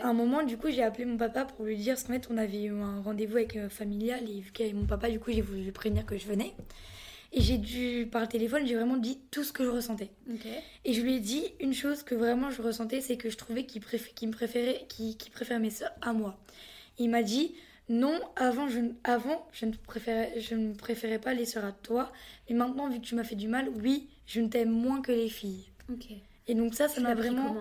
À 0.00 0.08
un 0.08 0.12
moment, 0.12 0.42
du 0.42 0.56
coup, 0.56 0.68
j'ai 0.70 0.82
appelé 0.82 1.04
mon 1.04 1.16
papa 1.16 1.44
pour 1.44 1.64
lui 1.64 1.76
dire, 1.76 1.96
qu'en 1.96 2.12
fait, 2.12 2.28
on 2.30 2.36
avait 2.36 2.64
eu 2.64 2.72
un 2.72 3.00
rendez-vous 3.02 3.36
avec 3.36 3.56
euh, 3.56 3.68
familial 3.68 4.28
et 4.28 4.40
vu 4.40 4.52
qu'il 4.52 4.66
y 4.66 4.68
avait 4.68 4.78
mon 4.78 4.86
papa, 4.86 5.10
du 5.10 5.18
coup, 5.20 5.32
j'ai 5.32 5.40
voulu 5.42 5.62
lui 5.62 5.72
prévenir 5.72 6.06
que 6.06 6.16
je 6.16 6.26
venais. 6.26 6.54
Et 7.32 7.40
j'ai 7.40 7.58
dû, 7.58 8.08
par 8.10 8.22
le 8.22 8.28
téléphone, 8.28 8.66
j'ai 8.66 8.76
vraiment 8.76 8.96
dit 8.96 9.18
tout 9.30 9.44
ce 9.44 9.52
que 9.52 9.64
je 9.64 9.68
ressentais. 9.68 10.10
Et 10.84 10.92
je 10.92 11.02
lui 11.02 11.16
ai 11.16 11.20
dit 11.20 11.44
une 11.60 11.74
chose 11.74 12.02
que 12.02 12.14
vraiment 12.14 12.50
je 12.50 12.62
ressentais, 12.62 13.00
c'est 13.00 13.16
que 13.16 13.28
je 13.28 13.36
trouvais 13.36 13.64
qu'il 13.66 13.82
qu'il 14.14 14.28
me 14.28 14.32
préférait, 14.32 14.86
qu'il 14.88 15.16
préférait 15.32 15.58
mes 15.60 15.70
sœurs 15.70 15.92
à 16.00 16.12
moi. 16.12 16.38
Il 16.98 17.10
m'a 17.10 17.22
dit 17.22 17.54
non, 17.88 18.18
avant 18.36 18.68
je, 18.68 18.78
ne- 18.80 18.92
avant, 19.04 19.46
je, 19.52 19.66
ne 19.66 19.72
préférais, 19.72 20.40
je 20.40 20.54
ne 20.54 20.72
préférais 20.74 21.18
pas 21.18 21.34
les 21.34 21.44
sœurs 21.44 21.64
à 21.64 21.72
toi, 21.72 22.12
mais 22.48 22.56
maintenant, 22.56 22.88
vu 22.88 23.00
que 23.00 23.04
tu 23.04 23.14
m'as 23.14 23.24
fait 23.24 23.34
du 23.36 23.48
mal, 23.48 23.68
oui, 23.82 24.08
je 24.26 24.40
ne 24.40 24.48
t'aime 24.48 24.70
moins 24.70 25.02
que 25.02 25.12
les 25.12 25.28
filles. 25.28 25.66
Et 26.48 26.54
donc 26.54 26.74
ça, 26.74 26.88
ça 26.88 27.00
m'a 27.00 27.14
vraiment, 27.14 27.54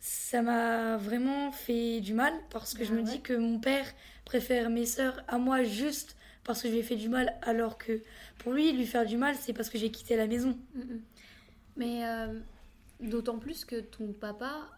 ça 0.00 0.42
m'a 0.42 0.96
vraiment 0.96 1.50
fait 1.52 2.00
du 2.00 2.14
mal 2.14 2.32
parce 2.50 2.74
que 2.74 2.84
je 2.84 2.92
me 2.92 2.98
ouais. 2.98 3.04
dis 3.04 3.20
que 3.20 3.32
mon 3.32 3.58
père 3.58 3.86
préfère 4.24 4.70
mes 4.70 4.86
sœurs 4.86 5.22
à 5.28 5.38
moi 5.38 5.62
juste 5.64 6.16
parce 6.44 6.62
que 6.62 6.68
je 6.68 6.72
lui 6.74 6.80
ai 6.80 6.82
fait 6.84 6.96
du 6.96 7.08
mal, 7.08 7.34
alors 7.42 7.76
que 7.76 8.02
pour 8.38 8.52
lui, 8.52 8.72
lui 8.72 8.86
faire 8.86 9.04
du 9.04 9.16
mal, 9.16 9.34
c'est 9.34 9.52
parce 9.52 9.68
que 9.68 9.78
j'ai 9.78 9.90
quitté 9.90 10.16
la 10.16 10.28
maison. 10.28 10.56
Mm, 10.74 10.80
mm. 10.80 11.02
Mais 11.76 12.06
euh, 12.08 12.38
d'autant 13.00 13.38
plus 13.40 13.64
que 13.64 13.80
ton 13.80 14.12
papa 14.12 14.70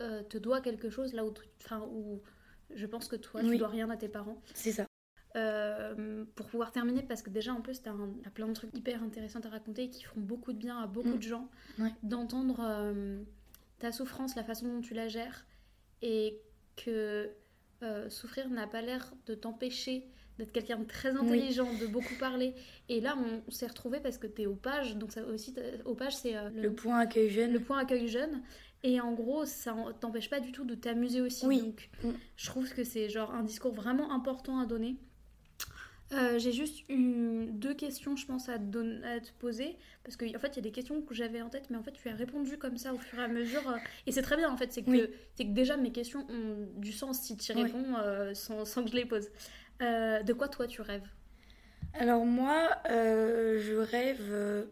euh, 0.00 0.22
te 0.24 0.36
doit 0.36 0.60
quelque 0.60 0.90
chose 0.90 1.12
là 1.12 1.24
où, 1.24 1.30
tu- 1.30 1.42
enfin, 1.62 1.80
où 1.92 2.20
je 2.74 2.86
pense 2.86 3.06
que 3.06 3.14
toi, 3.16 3.40
tu 3.42 3.50
Oui. 3.50 3.58
dois 3.58 3.68
rien 3.68 3.88
à 3.90 3.96
tes 3.96 4.08
parents. 4.08 4.42
C'est 4.54 4.72
ça. 4.72 4.86
Euh, 5.36 6.24
pour 6.34 6.46
pouvoir 6.46 6.72
terminer, 6.72 7.02
parce 7.02 7.22
que 7.22 7.30
déjà 7.30 7.54
en 7.54 7.60
plus, 7.60 7.82
tu 7.82 7.88
as, 7.88 8.30
plein 8.34 8.48
de 8.48 8.52
trucs 8.52 8.76
hyper 8.76 9.02
intéressants 9.02 9.40
à 9.44 9.48
raconter 9.48 9.88
qui 9.90 10.02
feront 10.02 10.20
beaucoup 10.20 10.52
de 10.52 10.58
bien 10.58 10.78
à 10.82 10.86
beaucoup 10.88 11.10
Mm. 11.10 11.18
de 11.18 11.22
gens. 11.22 11.48
Ouais. 11.78 11.92
D'entendre 12.02 12.60
ta 13.82 13.92
souffrance, 13.92 14.34
la 14.36 14.44
façon 14.44 14.66
dont 14.68 14.80
tu 14.80 14.94
la 14.94 15.08
gères, 15.08 15.44
et 16.02 16.40
que 16.76 17.30
euh, 17.82 18.08
souffrir 18.08 18.48
n'a 18.48 18.66
pas 18.66 18.80
l'air 18.80 19.12
de 19.26 19.34
t'empêcher 19.34 20.08
d'être 20.38 20.52
quelqu'un 20.52 20.78
de 20.78 20.84
très 20.84 21.10
intelligent, 21.16 21.68
de 21.80 21.86
beaucoup 21.86 22.14
parler. 22.18 22.54
Et 22.88 23.00
là, 23.00 23.16
on, 23.46 23.50
s'est 23.50 23.66
retrouvés 23.66 24.00
parce 24.00 24.18
que 24.18 24.26
tu 24.26 24.42
es 24.42 24.46
au 24.46 24.54
page, 24.54 24.96
donc 24.96 25.12
ça 25.12 25.22
aussi, 25.26 25.54
au 25.84 25.94
page, 25.94 26.16
c'est 26.16 26.36
euh, 26.36 26.48
Le 26.54 26.72
point 26.72 26.98
accueil 27.00 27.28
jeune. 27.28 27.52
le 27.52 27.60
point 27.60 27.78
accueil 27.78 28.08
jeune. 28.08 28.40
Et 28.84 29.00
en 29.00 29.12
gros, 29.12 29.44
ça 29.44 29.76
t'empêche 30.00 30.30
pas 30.30 30.40
du 30.40 30.50
tout 30.52 30.64
de 30.64 30.74
t'amuser 30.74 31.20
aussi. 31.20 31.46
Oui. 31.46 31.60
Donc, 31.60 31.90
Mm. 32.02 32.10
je 32.36 32.46
trouve 32.46 32.72
que 32.72 32.82
c'est 32.82 33.08
genre 33.10 33.32
un 33.34 33.42
discours 33.42 33.72
vraiment 33.74 34.10
important 34.12 34.58
à 34.58 34.66
donner. 34.66 34.96
Euh, 36.12 36.38
J'ai 36.38 36.52
juste 36.52 36.84
deux 36.90 37.74
questions, 37.74 38.16
je 38.16 38.26
pense, 38.26 38.48
à 38.48 38.58
te, 38.58 38.64
don- 38.64 39.00
à 39.04 39.20
te 39.20 39.30
poser. 39.38 39.76
Parce 40.04 40.16
qu'en 40.16 40.26
en 40.26 40.38
fait, 40.38 40.48
il 40.48 40.56
y 40.56 40.58
a 40.58 40.62
des 40.62 40.70
questions 40.72 41.00
que 41.00 41.14
j'avais 41.14 41.40
en 41.40 41.48
tête, 41.48 41.70
mais 41.70 41.76
en 41.76 41.82
fait, 41.82 41.92
tu 41.92 42.08
as 42.08 42.14
répondu 42.14 42.58
comme 42.58 42.76
ça 42.76 42.92
au 42.92 42.98
fur 42.98 43.18
et 43.18 43.22
à 43.24 43.28
mesure. 43.28 43.66
euh, 43.68 43.76
et 44.06 44.12
c'est 44.12 44.22
très 44.22 44.36
bien, 44.36 44.50
en 44.50 44.56
fait. 44.56 44.72
C'est 44.72 44.82
que, 44.82 44.90
Oui. 44.90 45.02
c'est 45.36 45.44
que 45.44 45.50
déjà, 45.52 45.76
mes 45.76 45.92
questions 45.92 46.26
ont 46.28 46.68
du 46.80 46.92
sens 46.92 47.20
si 47.22 47.36
tu 47.36 47.52
y 47.52 47.54
Oui. 47.56 47.62
réponds 47.64 47.94
euh, 47.98 48.34
sans, 48.34 48.64
sans 48.64 48.84
que 48.84 48.90
je 48.90 48.96
les 48.96 49.06
pose. 49.06 49.28
De 49.80 50.32
quoi, 50.32 50.48
toi, 50.48 50.66
tu 50.68 50.80
rêves? 50.80 51.08
Alors 51.94 52.24
moi, 52.24 52.70
je 52.88 53.74
rêve... 53.76 54.66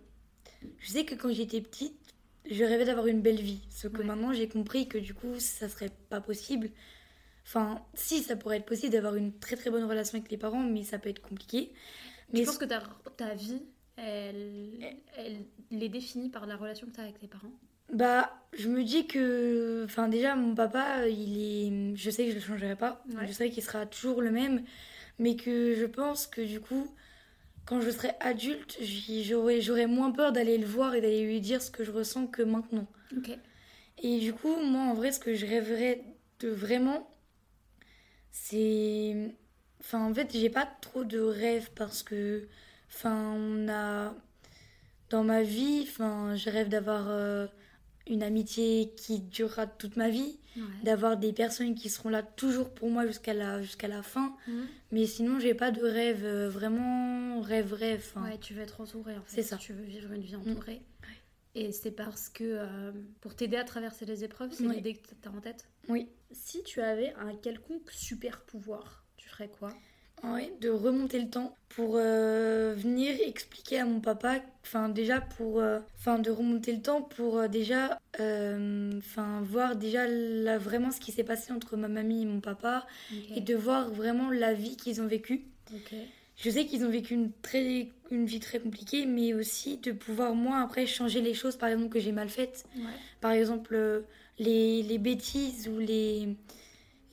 Je 0.78 0.90
sais 0.90 1.04
que 1.04 1.14
quand 1.14 1.32
j'étais 1.32 1.60
petite, 1.60 1.96
je 2.50 2.62
rêvais 2.64 2.84
d'avoir 2.84 3.06
une 3.06 3.20
belle 3.22 3.40
vie. 3.40 3.60
Ce 3.70 3.88
que 3.88 3.98
Ouais. 3.98 4.04
maintenant 4.04 4.32
j'ai 4.32 4.46
compris 4.48 4.88
que 4.88 4.98
du 4.98 5.14
coup, 5.14 5.38
ça 5.38 5.68
serait 5.68 5.90
pas 6.10 6.20
possible. 6.20 6.70
Enfin, 7.52 7.84
si, 7.94 8.22
ça 8.22 8.36
pourrait 8.36 8.58
être 8.58 8.64
possible 8.64 8.92
d'avoir 8.92 9.16
une 9.16 9.32
très 9.32 9.56
très 9.56 9.70
bonne 9.70 9.82
relation 9.82 10.16
avec 10.16 10.30
les 10.30 10.36
parents, 10.36 10.62
mais 10.62 10.84
ça 10.84 11.00
peut 11.00 11.08
être 11.08 11.20
compliqué. 11.20 11.72
Mais 12.32 12.42
je 12.42 12.44
pense 12.44 12.58
que 12.58 12.64
ta, 12.64 12.80
ta 13.16 13.34
vie, 13.34 13.60
elle, 13.96 14.78
elle, 15.16 15.82
est 15.82 15.88
définie 15.88 16.28
par 16.28 16.46
la 16.46 16.56
relation 16.56 16.86
que 16.86 16.92
tu 16.92 17.00
as 17.00 17.02
avec 17.02 17.18
tes 17.18 17.26
parents 17.26 17.50
Bah, 17.92 18.40
je 18.52 18.68
me 18.68 18.84
dis 18.84 19.08
que. 19.08 19.82
Enfin, 19.84 20.06
déjà, 20.06 20.36
mon 20.36 20.54
papa, 20.54 21.08
il 21.08 21.92
est. 21.92 21.96
Je 21.96 22.10
sais 22.10 22.26
que 22.26 22.30
je 22.30 22.36
le 22.36 22.40
changerai 22.40 22.76
pas. 22.76 23.04
Je 23.26 23.32
sais 23.32 23.50
qu'il 23.50 23.64
sera 23.64 23.84
toujours 23.84 24.22
le 24.22 24.30
même. 24.30 24.62
Mais 25.18 25.34
que 25.34 25.74
je 25.74 25.86
pense 25.86 26.28
que 26.28 26.42
du 26.42 26.60
coup, 26.60 26.86
quand 27.66 27.80
je 27.80 27.90
serai 27.90 28.12
adulte, 28.20 28.78
j'aurais 28.80 29.88
moins 29.88 30.12
peur 30.12 30.30
d'aller 30.30 30.56
le 30.56 30.66
voir 30.66 30.94
et 30.94 31.00
d'aller 31.00 31.24
lui 31.24 31.40
dire 31.40 31.60
ce 31.60 31.72
que 31.72 31.82
je 31.82 31.90
ressens 31.90 32.28
que 32.28 32.42
maintenant. 32.42 32.86
Ok. 33.16 33.36
Et 34.04 34.20
du 34.20 34.32
coup, 34.32 34.54
moi, 34.62 34.82
en 34.82 34.94
vrai, 34.94 35.10
ce 35.10 35.18
que 35.18 35.34
je 35.34 35.46
rêverais 35.46 36.04
de 36.38 36.48
vraiment, 36.48 37.09
c'est. 38.30 39.34
Enfin, 39.80 40.04
en 40.04 40.14
fait, 40.14 40.30
j'ai 40.32 40.50
pas 40.50 40.66
trop 40.80 41.04
de 41.04 41.20
rêves 41.20 41.70
parce 41.74 42.02
que. 42.02 42.46
Enfin, 42.88 43.34
on 43.36 43.68
a. 43.68 44.14
Dans 45.10 45.24
ma 45.24 45.42
vie, 45.42 45.86
enfin, 45.88 46.36
je 46.36 46.50
rêve 46.50 46.68
d'avoir 46.68 47.08
euh, 47.08 47.46
une 48.06 48.22
amitié 48.22 48.92
qui 48.96 49.20
durera 49.20 49.66
toute 49.66 49.96
ma 49.96 50.08
vie, 50.08 50.38
d'avoir 50.84 51.16
des 51.16 51.32
personnes 51.32 51.74
qui 51.74 51.88
seront 51.88 52.10
là 52.10 52.22
toujours 52.22 52.70
pour 52.70 52.90
moi 52.90 53.06
jusqu'à 53.06 53.34
la, 53.34 53.60
jusqu'à 53.60 53.88
la 53.88 54.02
fin. 54.02 54.36
Mhm. 54.46 54.66
Mais 54.92 55.06
sinon, 55.06 55.40
j'ai 55.40 55.54
pas 55.54 55.72
de 55.72 55.82
rêve, 55.82 56.24
euh, 56.24 56.48
vraiment 56.48 57.40
rêve, 57.40 57.72
rêve. 57.72 58.04
Ouais, 58.16 58.38
tu 58.38 58.54
veux 58.54 58.62
être 58.62 58.80
entourée 58.80 59.16
en 59.16 59.22
fait. 59.22 59.42
C'est 59.42 59.42
ça. 59.42 59.56
Tu 59.56 59.72
veux 59.72 59.84
vivre 59.84 60.12
une 60.12 60.22
vie 60.22 60.36
entourée. 60.36 60.82
Et 61.54 61.72
c'est 61.72 61.90
parce 61.90 62.28
que 62.28 62.44
euh, 62.44 62.92
pour 63.20 63.34
t'aider 63.34 63.56
à 63.56 63.64
traverser 63.64 64.06
les 64.06 64.22
épreuves, 64.22 64.52
c'est 64.52 64.64
l'idée 64.64 64.94
que 64.94 65.08
tu 65.08 65.28
as 65.28 65.32
en 65.32 65.40
tête? 65.40 65.68
Oui. 65.88 66.08
Si 66.32 66.62
tu 66.62 66.80
avais 66.80 67.12
un 67.14 67.34
quelconque 67.34 67.90
super 67.90 68.42
pouvoir, 68.42 69.04
tu 69.16 69.28
ferais 69.28 69.48
quoi? 69.48 69.70
Oui, 70.22 70.52
de 70.60 70.68
remonter 70.68 71.18
le 71.18 71.30
temps 71.30 71.56
pour 71.70 71.94
euh, 71.96 72.74
venir 72.76 73.16
expliquer 73.26 73.78
à 73.78 73.86
mon 73.86 74.00
papa, 74.00 74.40
enfin 74.62 74.90
déjà 74.90 75.22
pour, 75.22 75.60
euh, 75.60 75.80
enfin 75.98 76.18
de 76.18 76.30
remonter 76.30 76.72
le 76.74 76.82
temps 76.82 77.00
pour 77.00 77.48
déjà, 77.48 77.98
enfin 78.18 79.40
voir 79.42 79.76
déjà 79.76 80.06
vraiment 80.58 80.90
ce 80.90 81.00
qui 81.00 81.10
s'est 81.10 81.24
passé 81.24 81.52
entre 81.52 81.78
ma 81.78 81.88
mamie 81.88 82.22
et 82.22 82.26
mon 82.26 82.40
papa 82.40 82.86
et 83.34 83.40
de 83.40 83.54
voir 83.54 83.88
vraiment 83.90 84.28
la 84.30 84.52
vie 84.52 84.76
qu'ils 84.76 85.00
ont 85.00 85.06
vécue. 85.06 85.46
Je 86.40 86.48
sais 86.48 86.64
qu'ils 86.64 86.84
ont 86.86 86.90
vécu 86.90 87.12
une, 87.12 87.32
très, 87.42 87.88
une 88.10 88.24
vie 88.24 88.40
très 88.40 88.60
compliquée, 88.60 89.04
mais 89.04 89.34
aussi 89.34 89.76
de 89.76 89.92
pouvoir, 89.92 90.34
moi, 90.34 90.60
après, 90.60 90.86
changer 90.86 91.20
les 91.20 91.34
choses, 91.34 91.56
par 91.56 91.68
exemple, 91.68 91.90
que 91.90 92.00
j'ai 92.00 92.12
mal 92.12 92.30
faites. 92.30 92.64
Par 93.20 93.32
exemple, 93.32 93.74
euh, 93.74 94.00
les, 94.38 94.82
les, 94.82 94.96
bêtises 94.96 95.68
ou 95.68 95.78
les, 95.78 96.34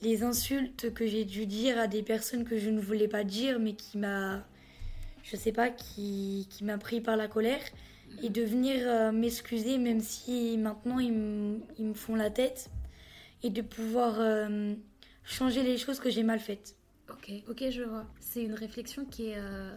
les 0.01 0.24
insultes 0.24 0.93
que 0.93 1.05
j'ai 1.05 1.25
dû 1.25 1.46
dire 1.46 1.77
à 1.77 1.88
des 1.88 2.03
personnes 2.03 2.46
que 2.46 2.57
je 2.57 2.69
ne 2.69 2.79
voulais 2.79 3.10
pas 3.10 3.25
dire, 3.25 3.60
mais 3.60 3.74
qui 3.74 3.98
m'a, 3.98 4.48
je 5.24 5.36
sais 5.36 5.51
pas, 5.51 5.69
qui, 5.69 6.48
qui 6.50 6.63
m'a 6.63 6.77
pris 6.77 7.01
par 7.01 7.17
la 7.17 7.27
colère. 7.27 7.62
Et 8.24 8.29
de 8.29 8.41
venir 8.41 8.77
euh, 8.86 9.12
m'excuser, 9.12 9.77
même 9.77 10.00
si 10.00 10.57
maintenant 10.57 11.00
ils, 11.00 11.12
me 11.12 11.93
font 11.93 12.15
la 12.15 12.29
tête. 12.29 12.69
Et 13.43 13.50
de 13.50 13.62
pouvoir 13.62 14.22
euh, 14.22 14.74
changer 15.25 15.63
les 15.63 15.77
choses 15.77 16.00
que 16.00 16.10
j'ai 16.10 16.24
mal 16.24 16.39
faites. 16.39 16.76
Ok, 17.09 17.31
ok, 17.49 17.69
je 17.69 17.83
vois. 17.83 18.05
C'est 18.19 18.43
une 18.43 18.53
réflexion 18.53 19.05
qui 19.05 19.27
est 19.27 19.37
euh, 19.37 19.75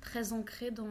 très 0.00 0.32
ancrée 0.32 0.70
dans 0.70 0.88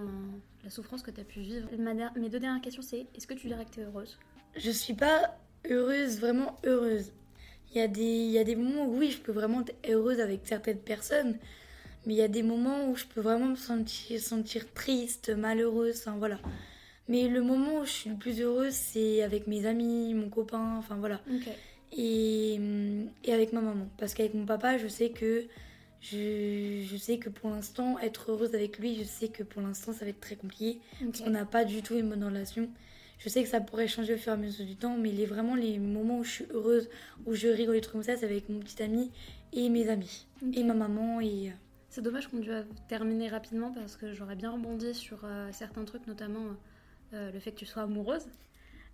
la 0.63 0.69
souffrance 0.69 1.03
que 1.03 1.11
tu 1.11 1.21
as 1.21 1.23
pu 1.23 1.41
vivre. 1.41 1.67
mes 2.15 2.29
deux 2.29 2.39
dernières 2.39 2.61
questions, 2.61 2.81
c'est 2.81 3.05
est-ce 3.15 3.27
que 3.27 3.33
tu 3.33 3.47
dirais 3.47 3.65
que 3.65 3.71
tu 3.71 3.79
es 3.81 3.83
heureuse? 3.83 4.17
Je 4.55 4.71
suis 4.71 4.93
pas 4.93 5.37
heureuse, 5.69 6.19
vraiment 6.19 6.57
heureuse. 6.65 7.11
Il 7.71 7.77
y, 7.77 7.81
a 7.81 7.87
des, 7.87 8.01
il 8.01 8.31
y 8.31 8.39
a 8.39 8.43
des 8.43 8.55
moments 8.55 8.85
où 8.85 8.97
oui, 8.97 9.11
je 9.11 9.19
peux 9.19 9.31
vraiment 9.31 9.61
être 9.61 9.75
heureuse 9.87 10.19
avec 10.19 10.41
certaines 10.43 10.79
personnes, 10.79 11.37
mais 12.05 12.15
il 12.15 12.17
y 12.17 12.23
a 12.23 12.27
des 12.27 12.41
moments 12.41 12.89
où 12.89 12.95
je 12.95 13.05
peux 13.05 13.21
vraiment 13.21 13.49
me 13.49 13.55
sentir, 13.55 14.19
sentir 14.19 14.73
triste, 14.73 15.29
malheureuse, 15.29 15.99
enfin 15.99 16.17
voilà. 16.17 16.39
Mais 17.07 17.27
le 17.27 17.43
moment 17.43 17.81
où 17.81 17.85
je 17.85 17.91
suis 17.91 18.09
le 18.09 18.15
plus 18.15 18.41
heureuse, 18.41 18.73
c'est 18.73 19.21
avec 19.21 19.45
mes 19.45 19.67
amis, 19.67 20.15
mon 20.15 20.29
copain, 20.29 20.77
enfin 20.77 20.95
voilà. 20.95 21.21
Ok 21.31 21.47
et, 21.91 22.59
et 23.23 23.33
avec 23.33 23.53
ma 23.53 23.61
maman. 23.61 23.87
Parce 23.97 24.13
qu'avec 24.13 24.33
mon 24.33 24.45
papa, 24.45 24.77
je 24.77 24.87
sais 24.87 25.09
que 25.09 25.45
je, 26.01 26.85
je, 26.89 26.97
sais 26.97 27.17
que 27.17 27.29
pour 27.29 27.49
l'instant, 27.49 27.99
être 27.99 28.31
heureuse 28.31 28.55
avec 28.55 28.79
lui, 28.79 28.95
je 28.95 29.03
sais 29.03 29.27
que 29.27 29.43
pour 29.43 29.61
l'instant, 29.61 29.91
ça 29.91 30.05
va 30.05 30.11
être 30.11 30.21
très 30.21 30.35
compliqué. 30.35 30.79
Parce 30.99 31.21
qu'on 31.21 31.29
n'a 31.29 31.45
pas 31.45 31.65
du 31.65 31.81
tout 31.81 31.95
une 31.95 32.09
bonne 32.09 32.23
relation. 32.23 32.69
Je 33.17 33.27
sais 33.27 33.43
que 33.43 33.49
ça 33.49 33.59
pourrait 33.59 33.87
changer 33.87 34.13
au 34.13 34.17
fur 34.17 34.31
et 34.31 34.35
à 34.35 34.37
mesure 34.37 34.65
du 34.65 34.77
temps, 34.77 34.95
mais 34.97 35.11
les, 35.11 35.25
vraiment 35.25 35.55
les 35.55 35.77
moments 35.77 36.19
où 36.19 36.23
je 36.23 36.31
suis 36.31 36.45
heureuse, 36.51 36.89
où 37.25 37.33
je 37.33 37.49
rigole 37.49 37.75
et 37.75 37.81
trucs 37.81 37.93
comme 37.93 38.03
ça, 38.03 38.15
c'est 38.15 38.25
avec 38.25 38.47
mon 38.47 38.59
petit 38.59 38.81
ami 38.81 39.11
et 39.51 39.67
mes 39.67 39.89
amis. 39.89 40.25
Et 40.53 40.63
ma 40.63 40.73
maman. 40.73 41.19
et... 41.19 41.49
Euh, 41.49 41.51
c'est 41.89 42.03
dommage 42.03 42.27
qu'on 42.27 42.37
dû 42.37 42.51
terminer 42.87 43.29
rapidement 43.29 43.71
parce 43.71 43.97
que 43.97 44.13
j'aurais 44.13 44.35
bien 44.35 44.51
rebondi 44.51 44.93
sur 44.93 45.21
euh, 45.23 45.49
certains 45.51 45.83
trucs, 45.85 46.05
notamment 46.05 46.55
euh, 47.13 47.31
le 47.31 47.39
fait 47.39 47.51
que 47.51 47.57
tu 47.57 47.65
sois 47.65 47.83
amoureuse. 47.83 48.27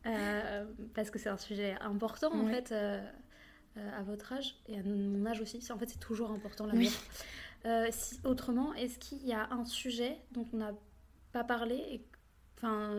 Euh, 0.06 0.66
parce 0.94 1.10
que 1.10 1.18
c'est 1.20 1.30
un 1.30 1.38
sujet 1.38 1.76
important 1.82 2.32
en 2.32 2.46
fait 2.48 2.72
euh, 2.72 3.02
euh, 3.78 4.00
à 4.00 4.04
votre 4.04 4.34
âge 4.34 4.56
et 4.68 4.78
à 4.80 4.84
mon 4.84 5.26
âge 5.26 5.42
aussi. 5.42 5.60
En 5.72 5.78
fait, 5.78 5.90
c'est 5.90 6.00
toujours 6.00 6.32
important 6.32 6.66
l'amour. 6.66 6.92
si, 7.92 8.20
autrement, 8.24 8.74
est-ce 8.76 9.00
qu'il 9.00 9.26
y 9.26 9.34
a 9.34 9.52
un 9.52 9.66
sujet 9.66 10.18
dont 10.32 10.46
on 10.54 10.58
n'a 10.58 10.74
pas 11.32 11.44
parlé 11.44 11.76
et 11.76 12.06
enfin 12.58 12.94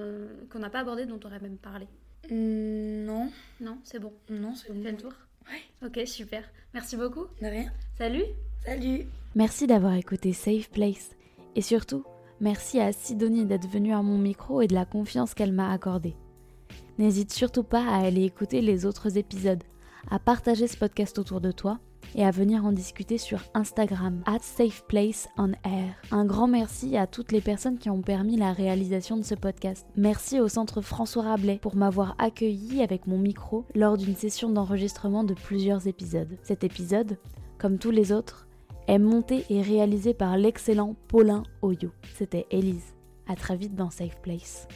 qu'on 0.51 0.59
n'a 0.59 0.71
pas 0.71 0.81
abordé 0.81 1.07
dont 1.07 1.21
on 1.23 1.27
aurait 1.27 1.41
même 1.41 1.59
parlé? 1.59 1.87
Mmh, 2.31 3.05
Non. 3.05 3.31
Non, 3.61 3.79
c'est 3.85 4.01
bon. 4.01 4.13
Non, 4.29 4.55
c'est 4.55 4.73
bon. 4.73 4.83
Fait 4.83 4.93
le 4.93 4.97
tour. 4.99 5.13
Ouais. 5.49 5.87
Ok, 5.87 6.07
super. 6.07 6.43
Merci 6.75 6.97
beaucoup. 6.97 7.27
De 7.41 7.47
rien. 7.47 7.71
Salut. 7.97 8.25
Salut. 8.65 9.07
Merci 9.37 9.69
d'avoir 9.69 9.95
écouté 9.95 10.33
Safe 10.33 10.71
Place 10.71 11.11
et 11.55 11.63
surtout. 11.63 12.05
Merci 12.41 12.81
à 12.81 12.93
Sidonie 12.93 13.47
d'être 13.47 13.69
venue 13.69 13.95
à 13.95 14.03
mon 14.03 14.19
micro 14.19 14.61
et 14.61 14.67
de 14.67 14.75
la 14.75 14.85
confiance 14.85 15.33
qu'elle 15.35 15.53
m'a 15.53 15.73
accordée. 15.73 16.17
N'hésite 16.99 17.33
surtout 17.33 17.63
pas 17.63 17.85
à 17.87 18.05
aller 18.07 18.25
écouter 18.25 18.61
les 18.61 18.87
autres 18.87 19.19
épisodes, 19.19 19.63
à 20.11 20.19
partager 20.19 20.67
ce 20.67 20.77
podcast 20.77 21.19
autour 21.19 21.41
de 21.41 21.53
toi 21.53 21.79
et 22.15 22.25
à 22.25 22.31
venir 22.31 22.65
en 22.65 22.73
discuter 22.73 23.19
sur 23.19 23.41
Instagram, 23.55 24.23
at 24.25 24.39
SafePlaceOnAir. 24.41 25.95
Un 26.11 26.25
grand 26.25 26.47
merci 26.47 26.97
à 26.97 27.07
toutes 27.07 27.33
les 27.33 27.41
personnes 27.41 27.79
qui 27.79 27.91
ont 27.91 28.01
permis 28.01 28.37
la 28.37 28.53
réalisation 28.53 29.17
de 29.17 29.25
ce 29.25 29.35
podcast. 29.35 29.87
Merci 29.97 30.41
au 30.41 30.49
Centre 30.49 30.81
François 30.81 31.25
Rabelais 31.25 31.59
pour 31.61 31.77
m'avoir 31.77 32.15
accueilli 32.19 32.83
avec 32.83 33.07
mon 33.07 33.19
micro 33.19 33.65
lors 33.75 33.99
d'une 33.99 34.17
session 34.17 34.49
d'enregistrement 34.49 35.25
de 35.25 35.35
plusieurs 35.35 35.87
épisodes. 35.87 36.39
Cet 36.43 36.65
épisode, 36.65 37.19
comme 37.59 37.79
tous 37.79 37.91
les 37.91 38.13
autres, 38.13 38.47
est 38.89 38.99
monté 38.99 39.45
et 39.51 39.61
réalisé 39.61 40.15
par 40.15 40.39
l'excellent 40.39 40.95
Paulin 41.09 41.43
Oyo. 41.63 41.91
C'était 42.15 42.47
Elise. 42.51 42.95
À 43.29 43.35
très 43.35 43.57
vite 43.57 43.75
dans 43.75 43.91
Safe 43.91 44.21
Place. 44.23 44.69